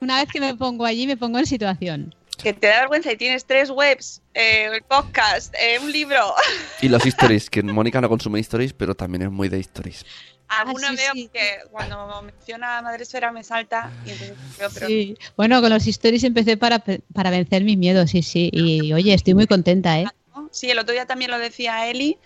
[0.00, 2.14] una vez que me pongo allí, me pongo en situación.
[2.42, 6.34] Que te da vergüenza y tienes tres webs, eh, el podcast, eh, un libro.
[6.80, 10.04] Y los stories, que Mónica no consume stories, pero también es muy de stories.
[10.48, 11.30] Alguno sí, veo sí.
[11.30, 15.16] que cuando menciona Madre Esfera me salta y entonces veo, pero Sí.
[15.36, 16.82] Bueno, con los stories empecé para,
[17.12, 18.48] para vencer mis miedos, sí, sí.
[18.52, 20.04] Y oye, estoy muy contenta, ¿eh?
[20.34, 20.48] ¿no?
[20.50, 22.16] Sí, el otro día también lo decía Eli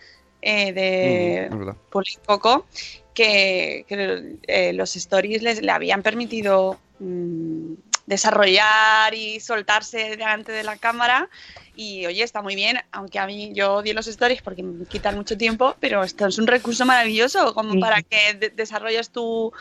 [0.40, 1.70] eh, de Mm.
[1.90, 2.66] Policoco,
[3.14, 7.74] que, que, eh, los stories les, le habían permitido mm,
[8.06, 11.28] desarrollar y soltarse delante de la cámara.
[11.74, 15.14] Y oye, está muy bien, aunque a mí yo odio los stories porque me quitan
[15.16, 17.78] mucho tiempo, pero esto es un recurso maravilloso como Sí.
[17.80, 19.52] para que de- desarrolles tu,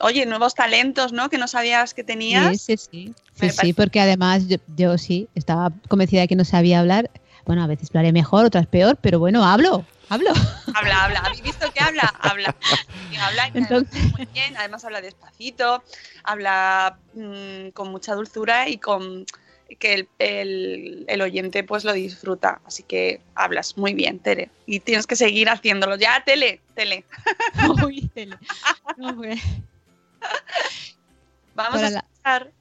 [0.00, 1.28] oye, nuevos talentos, ¿no?
[1.30, 2.62] Que no sabías que tenías.
[2.62, 3.48] Sí, sí, sí.
[3.60, 7.10] Sí, porque además yo, yo sí estaba convencida de que no sabía hablar.
[7.44, 10.30] Bueno, a veces lo haré mejor, otras peor, pero bueno, hablo, hablo.
[10.74, 11.20] Habla, habla.
[11.20, 12.12] ¿Habéis visto que habla?
[12.20, 12.54] Habla.
[13.12, 14.56] Y habla Entonces- muy bien.
[14.56, 15.82] Además habla despacito,
[16.24, 19.24] habla mm, con mucha dulzura y con
[19.80, 22.60] que el, el- el oyente pues lo disfruta.
[22.66, 24.50] Así que hablas muy bien, Tere.
[24.66, 25.96] Y tienes que seguir haciéndolo.
[25.96, 27.04] Ya, Tele, Tele.
[27.84, 28.36] Uy, tele.
[28.96, 29.40] No, pues,
[31.54, 32.52] Vamos Para a la- escuchar,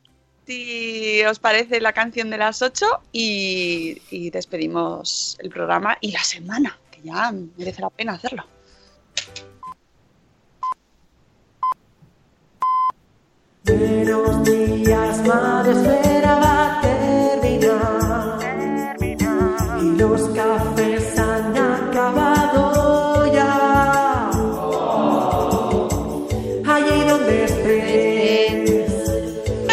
[0.48, 6.24] si os parece, la canción de las 8 y, y despedimos el programa y la
[6.24, 8.44] semana, ya merece la pena hacerlo.
[13.64, 18.40] Buenos días, madre espera va a terminar.
[19.82, 24.30] Y los cafés han acabado ya.
[26.74, 28.92] Allí donde estés,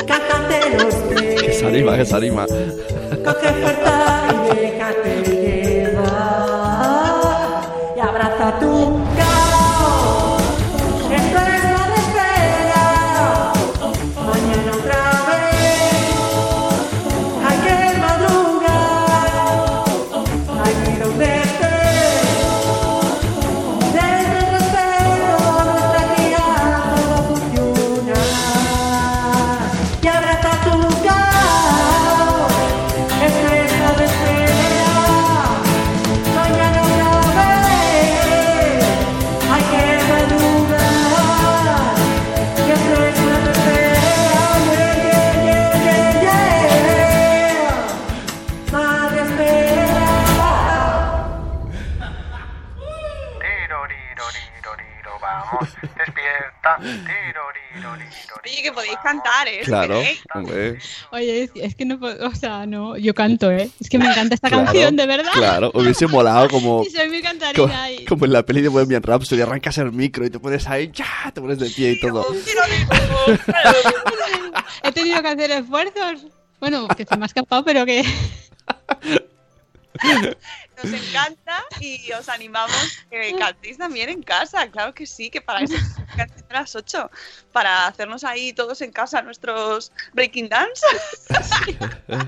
[0.07, 0.95] cántate los
[1.41, 2.47] Que se anima, que se anima.
[8.61, 9.02] 都
[59.13, 59.61] cantar, ¿eh?
[59.65, 60.03] Claro,
[60.35, 60.79] hombre.
[61.11, 63.71] Oye, es, es que no puedo, o sea, no, yo canto, ¿eh?
[63.81, 65.33] Es que me encanta esta Claro, canción, de verdad.
[65.35, 67.23] Claro, hubiese molado como, Y soy muy
[67.55, 68.05] como, y...
[68.05, 71.31] como en la peli de Bohemian Rhapsody, arrancas el micro y te pones ahí, ya,
[71.33, 72.27] te pones de pie y todo.
[74.83, 76.27] He tenido que hacer esfuerzos.
[76.61, 78.03] Bueno, que se me ha escapado, pero que...
[80.83, 82.73] Nos encanta y os animamos
[83.11, 84.67] que cantéis también en casa.
[84.69, 85.75] Claro que sí, que para eso
[86.17, 87.11] cantéis a las 8.
[87.53, 90.85] Para hacernos ahí todos en casa nuestros breaking dance.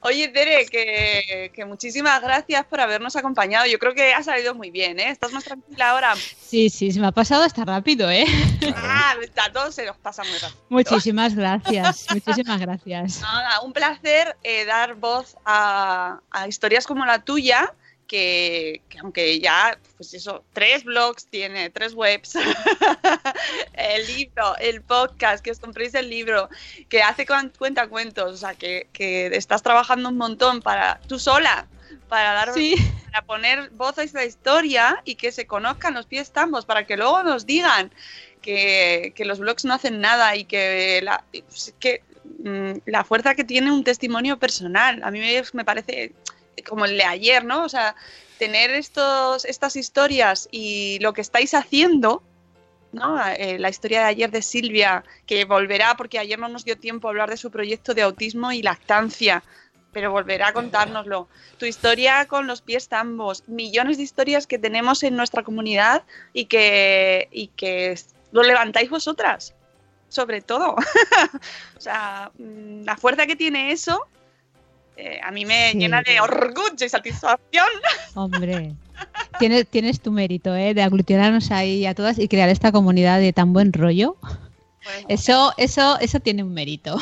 [0.00, 3.66] Oye, Tere, que, que muchísimas gracias por habernos acompañado.
[3.66, 5.10] Yo creo que ha salido muy bien, ¿eh?
[5.10, 6.14] ¿Estás más tranquila ahora?
[6.14, 8.24] Sí, sí, se me ha pasado hasta rápido, ¿eh?
[8.76, 10.60] Ah, a todos se nos pasa muy rápido.
[10.68, 13.20] Muchísimas gracias, muchísimas gracias.
[13.20, 17.74] Nada, un placer eh, dar voz a, a historias como la tuya,
[18.06, 22.36] que, que aunque ya, pues eso, tres blogs tiene, tres webs,
[23.74, 26.48] el libro, el podcast, que os compréis el libro,
[26.88, 31.66] que hace cuan- cuentacuentos, o sea, que, que estás trabajando un montón para tú sola,
[32.08, 32.76] para dar Sí,
[33.10, 36.96] para poner voz a esta historia y que se conozcan los pies tambos, para que
[36.96, 37.90] luego nos digan
[38.40, 42.02] que, que los blogs no hacen nada y que la, pues, que,
[42.44, 45.02] mm, la fuerza que tiene un testimonio personal.
[45.02, 46.12] A mí me, me parece
[46.68, 47.64] como el de ayer, ¿no?
[47.64, 47.96] O sea,
[48.38, 52.22] tener estos, estas historias y lo que estáis haciendo,
[52.92, 53.18] ¿no?
[53.28, 57.08] Eh, la historia de ayer de Silvia, que volverá, porque ayer no nos dio tiempo
[57.08, 59.42] a hablar de su proyecto de autismo y lactancia,
[59.92, 61.28] pero volverá a contárnoslo.
[61.58, 66.46] Tu historia con los pies tambos, millones de historias que tenemos en nuestra comunidad y
[66.46, 67.98] que, y que
[68.32, 69.54] lo levantáis vosotras,
[70.08, 70.74] sobre todo.
[71.76, 74.06] o sea, mm, la fuerza que tiene eso,
[74.96, 75.78] eh, a mí me Sí.
[75.78, 77.66] llena de orgullo y satisfacción.
[78.14, 78.72] hombre.
[79.38, 80.72] Tienes, tienes tu mérito, ¿eh?
[80.72, 84.16] De aglutinarnos ahí a todas y crear esta comunidad de tan buen rollo.
[84.20, 86.96] Bueno, Eso, eso, eso tiene un mérito.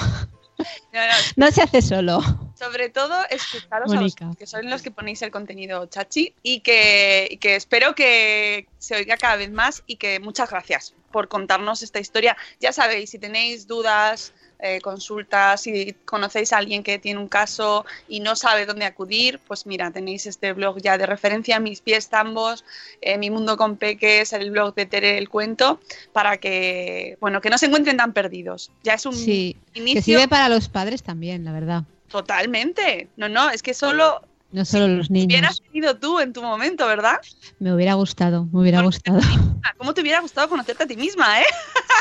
[0.92, 2.20] no, no, No se hace solo.
[2.58, 7.28] Sobre todo escucharos a vosotros, que sois los que ponéis el contenido chachi y que,
[7.30, 11.82] y que espero que se oiga cada vez más y que muchas gracias por contarnos
[11.82, 12.36] esta historia.
[12.60, 14.32] Ya sabéis, si tenéis dudas,
[14.64, 19.38] eh, consultas, si conocéis a alguien que tiene un caso y no sabe dónde acudir,
[19.46, 22.64] pues mira, tenéis este blog ya de referencia, Mis pies tambos,
[23.02, 25.80] eh, Mi mundo con peques, el blog de Tere el cuento,
[26.14, 28.70] para que, bueno, que no se encuentren tan perdidos.
[28.82, 31.82] Ya es un Sí, inicio que sirve para los padres también, la verdad.
[32.08, 33.08] Totalmente.
[33.16, 34.22] No, no, es que solo
[34.54, 35.26] No solo los niños.
[35.26, 37.16] Hubieras tenido tú en tu momento, ¿verdad?
[37.58, 39.18] Me hubiera gustado, me hubiera gustado.
[39.78, 41.44] ¿Cómo te hubiera gustado conocerte a ti misma, eh?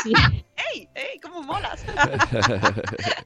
[0.04, 0.12] Sí.
[0.72, 0.88] ¡Ey!
[0.94, 1.18] ¡Ey!
[1.20, 1.84] ¿Cómo molas?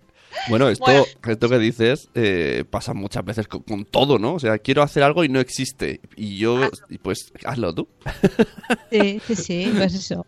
[0.48, 1.04] Bueno, esto, Bueno.
[1.26, 4.34] esto que dices eh, pasa muchas veces con, con todo, ¿no?
[4.34, 6.00] O sea, quiero hacer algo y no existe.
[6.16, 7.88] Y yo, y pues, hazlo tú.
[8.90, 10.24] Sí, sí, sí, pues eso.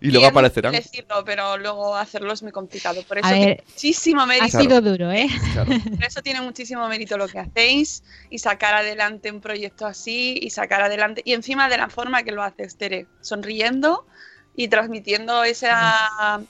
[0.00, 0.72] Y luego aparecerán.
[0.72, 3.02] decirlo, pero luego hacerlo es muy complicado.
[3.02, 4.60] Por eso A tiene ver, muchísimo Ha mérito.
[4.60, 5.28] sido duro, ¿eh?
[5.52, 5.70] Claro.
[5.96, 10.50] Por eso tiene muchísimo mérito lo que hacéis y sacar adelante un proyecto así y
[10.50, 11.22] sacar adelante.
[11.24, 14.06] Y encima de la forma que lo haces, Tere, sonriendo
[14.54, 16.40] y transmitiendo esa,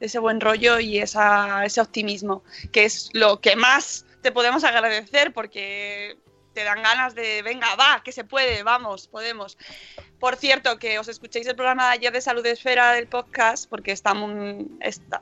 [0.00, 2.42] ese buen rollo y esa, ese optimismo,
[2.72, 6.18] que es lo que más te podemos agradecer porque
[6.54, 9.58] te dan ganas de, venga, va, que se puede, vamos, podemos.
[10.18, 13.92] Por cierto, que os escuchéis el programa de ayer de Salud Esfera del podcast, porque
[13.92, 14.66] está muy-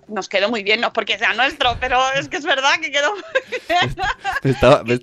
[0.07, 3.13] nos quedó muy bien, no porque sea nuestro, pero es que es verdad que quedó
[3.13, 3.23] muy
[3.69, 3.97] bien.
[4.45, 4.95] Me estaba, me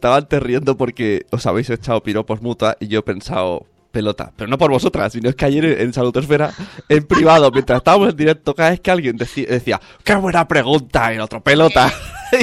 [0.78, 4.32] porque os habéis echado piropos mutua y yo he pensado pelota.
[4.36, 6.52] Pero no por vosotras, sino es que ayer en Salutosfera,
[6.89, 11.12] en privado, mientras estábamos en directo, cada vez que alguien decía, ¡qué buena pregunta!
[11.12, 11.92] Y el otro, pelota.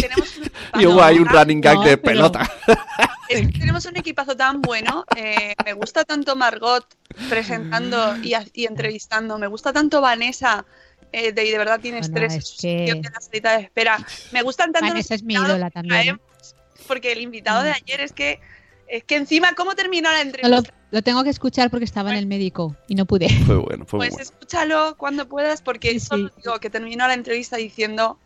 [0.75, 2.51] Un y hubo ahí un running gag No, de pero- pelota.
[3.31, 5.05] Es que tenemos un equipazo tan bueno.
[5.17, 6.87] eh, me gusta tanto Margot
[7.29, 9.39] presentando y, a- y entrevistando.
[9.39, 10.65] Me gusta tanto Vanessa.
[11.13, 13.57] eh, de, y de verdad tiene Bueno, estrés en es su que- de la salita
[13.57, 13.99] de espera.
[14.33, 16.03] Me gustan tanto Vanessa los es mi invitados ídola también, ¿eh?
[16.05, 16.55] traemos,
[16.87, 18.41] Porque el invitado de ayer es que
[18.89, 20.73] es que encima cómo terminó la No, entrevista.
[20.91, 23.29] Lo, lo tengo que escuchar porque estaba en el médico y no pude.
[23.47, 24.23] Fue bueno, fue Pues bueno.
[24.23, 26.35] escúchalo cuando puedas, porque Sí, solo sí.
[26.43, 28.19] digo que terminó la entrevista diciendo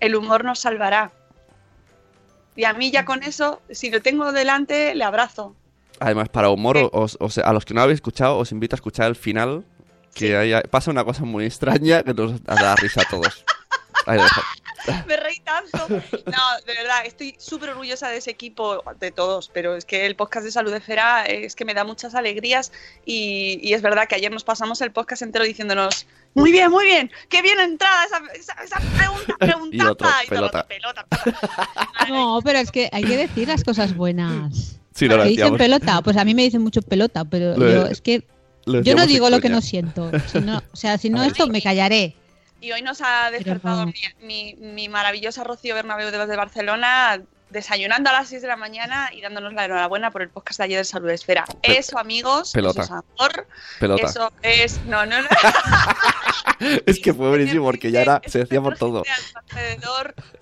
[0.00, 1.12] el humor nos salvará.
[2.54, 5.54] Y a mí ya con eso, si lo tengo delante, le abrazo.
[6.00, 9.08] Además, para humor, os- os- a los que no habéis escuchado, os invito a escuchar
[9.08, 9.64] el final,
[10.14, 13.44] que pasa una cosa muy extraña que nos da risa a todos.
[14.06, 14.40] Ahí lo dejo.
[15.06, 15.78] Me reí tanto.
[16.26, 20.16] No, de verdad, estoy súper orgullosa de ese equipo, de todos, pero es que el
[20.16, 22.72] podcast de Salud de Fera es que me da muchas alegrías
[23.04, 26.84] y, y es verdad que ayer nos pasamos el podcast entero diciéndonos, muy bien, muy
[26.84, 29.76] bien, qué bien entrada esa, esa, esa pregunta, preguntaza.
[29.76, 30.58] Y otro, todo el pelota.
[30.58, 32.08] rato, pelota, pelota.
[32.08, 34.78] No, pero es que hay que decir las cosas buenas.
[34.94, 36.00] Sí, ¿Te dicen pelota?
[36.02, 38.24] Pues a mí me dicen mucho pelota, pero yo es que
[38.66, 40.10] yo no digo lo que no siento.
[40.26, 42.14] Si no, o sea, si no esto me callaré.
[42.60, 48.10] Y hoy nos ha despertado mi, mi, mi maravillosa Rocío Bernabéu de, de Barcelona desayunando
[48.10, 50.78] a las 6 de la mañana y dándonos la enhorabuena por el podcast de ayer
[50.78, 51.44] de Salud Esfera.
[51.62, 52.82] Pe- Eso, amigos, pelota.
[52.82, 53.46] eso es amor,
[53.78, 54.06] Pelota.
[54.06, 54.80] eso es...
[54.86, 55.28] No, no, no.
[56.86, 59.02] Es que fue buenísimo porque ya era, se decía por todo.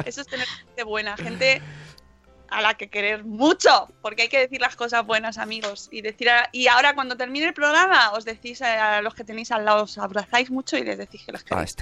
[0.04, 1.60] eso es tener gente buena, gente
[2.50, 5.88] a la que querer mucho, porque hay que decir las cosas buenas, amigos.
[5.90, 9.50] Y decir a- y ahora cuando termine el programa, os decís a, los que tenéis
[9.50, 11.76] al lado, os abrazáis mucho y les decís que los Ahí queréis.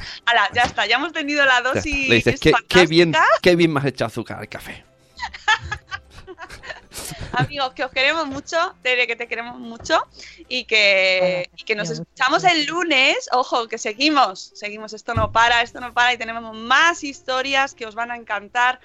[0.55, 2.09] ya está, ya hemos tenido la dosis.
[2.09, 3.39] Le dices, qué, qué bien, fantástica".
[3.43, 4.85] qué bien me has echado azúcar al café.
[7.35, 10.07] Amigos, que os queremos mucho, Tere, que te queremos mucho
[10.49, 13.29] y que, y que nos escuchamos el lunes.
[13.33, 17.87] Ojo, que seguimos, seguimos, esto no para, esto no para y tenemos más historias que
[17.87, 18.81] os van a encantar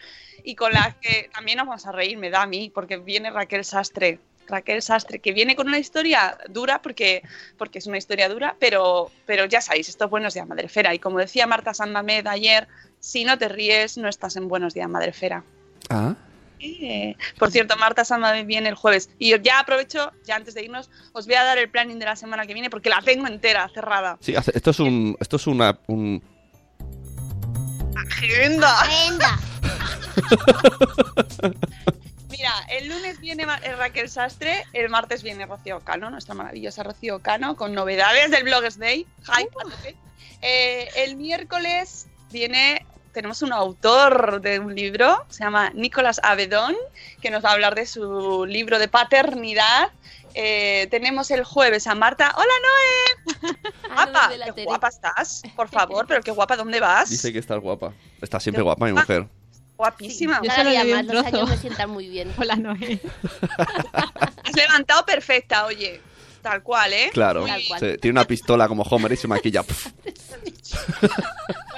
[0.47, 3.29] y con las que también nos vamos a reír, me da a mí, porque viene
[3.31, 4.17] Raquel Sastre.
[4.47, 7.21] Raquel Sastre, que viene con una historia dura, porque,
[7.57, 10.93] porque es una historia dura, pero, pero ya sabéis, esto es Buenos Días Madrefera.
[10.93, 12.69] Y como decía Marta San Mamed ayer,
[13.01, 15.43] si no te ríes, no estás en Buenos Días Madrefera.
[15.89, 16.15] Ah,
[16.61, 19.09] Eh, Por cierto, Marta Samba viene el jueves.
[19.19, 22.15] Y ya aprovecho, ya antes de irnos, os voy a dar el planning de la
[22.15, 24.17] semana que viene porque la tengo entera, cerrada.
[24.21, 26.23] sí, esto es un, esto es una, un,
[27.97, 28.73] ¡Agenda!
[29.09, 29.39] Venga.
[32.29, 37.19] Mira, el lunes viene eh, Raquel Sastre, el martes viene Rocío Cano, nuestra maravillosa Rocío
[37.19, 39.07] Cano, con novedades del Bloggers Day.
[39.27, 39.95] A tope.
[40.41, 46.75] Eh, el miércoles viene, tenemos un autor de un libro, se llama Nicolás Avedón,
[47.21, 49.91] que nos va a hablar de su libro de paternidad.
[50.33, 52.31] Eh, tenemos el jueves a Marta.
[52.35, 53.57] ¡Hola, Noé!
[53.93, 57.09] Guapa, qué guapa estás, por favor, pero qué guapa, ¿dónde vas?
[57.09, 57.93] dice que estás guapa.
[58.21, 59.27] Está siempre guapa, mi mujer.
[59.77, 60.41] Guapísima.
[60.43, 62.33] Yo Cada día más, los años me sientan muy bien.
[62.37, 62.99] Hola, Noé.
[64.43, 66.01] Has levantado perfecta, oye.
[66.49, 67.09] Tal cual, ¿eh?
[67.13, 67.79] Claro, Tal cual.
[67.79, 69.63] se- tiene una pistola como Homer y se maquilla.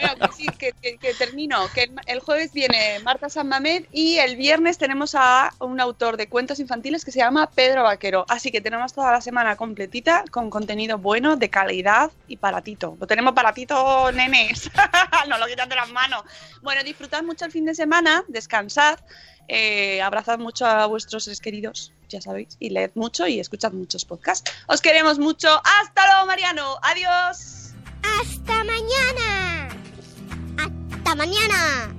[0.02, 1.68] Bueno, que sí, que, que- que termino.
[1.74, 6.18] Que el, el jueves viene Marta San Mamed y el viernes tenemos a un autor
[6.18, 8.26] de cuentos infantiles que se llama Pedro Vaquero.
[8.30, 12.98] Así que tenemos toda la semana completita con contenido bueno, de calidad y baratito.
[13.00, 14.72] Lo tenemos baratito, nenes.
[15.30, 16.24] no lo quitan de las manos.
[16.62, 19.00] Bueno, disfrutad mucho el fin de semana, descansad,
[19.48, 24.06] eh, abrazad mucho a vuestros seres queridos, ya sabéis, y leed mucho y escuchad muchos
[24.06, 24.52] podcasts.
[24.68, 25.50] Os queremos mucho.
[25.50, 26.78] Hasta luego, Mariano.
[26.82, 27.74] Adiós.
[28.04, 29.70] Hasta mañana.
[30.58, 31.99] Hasta mañana.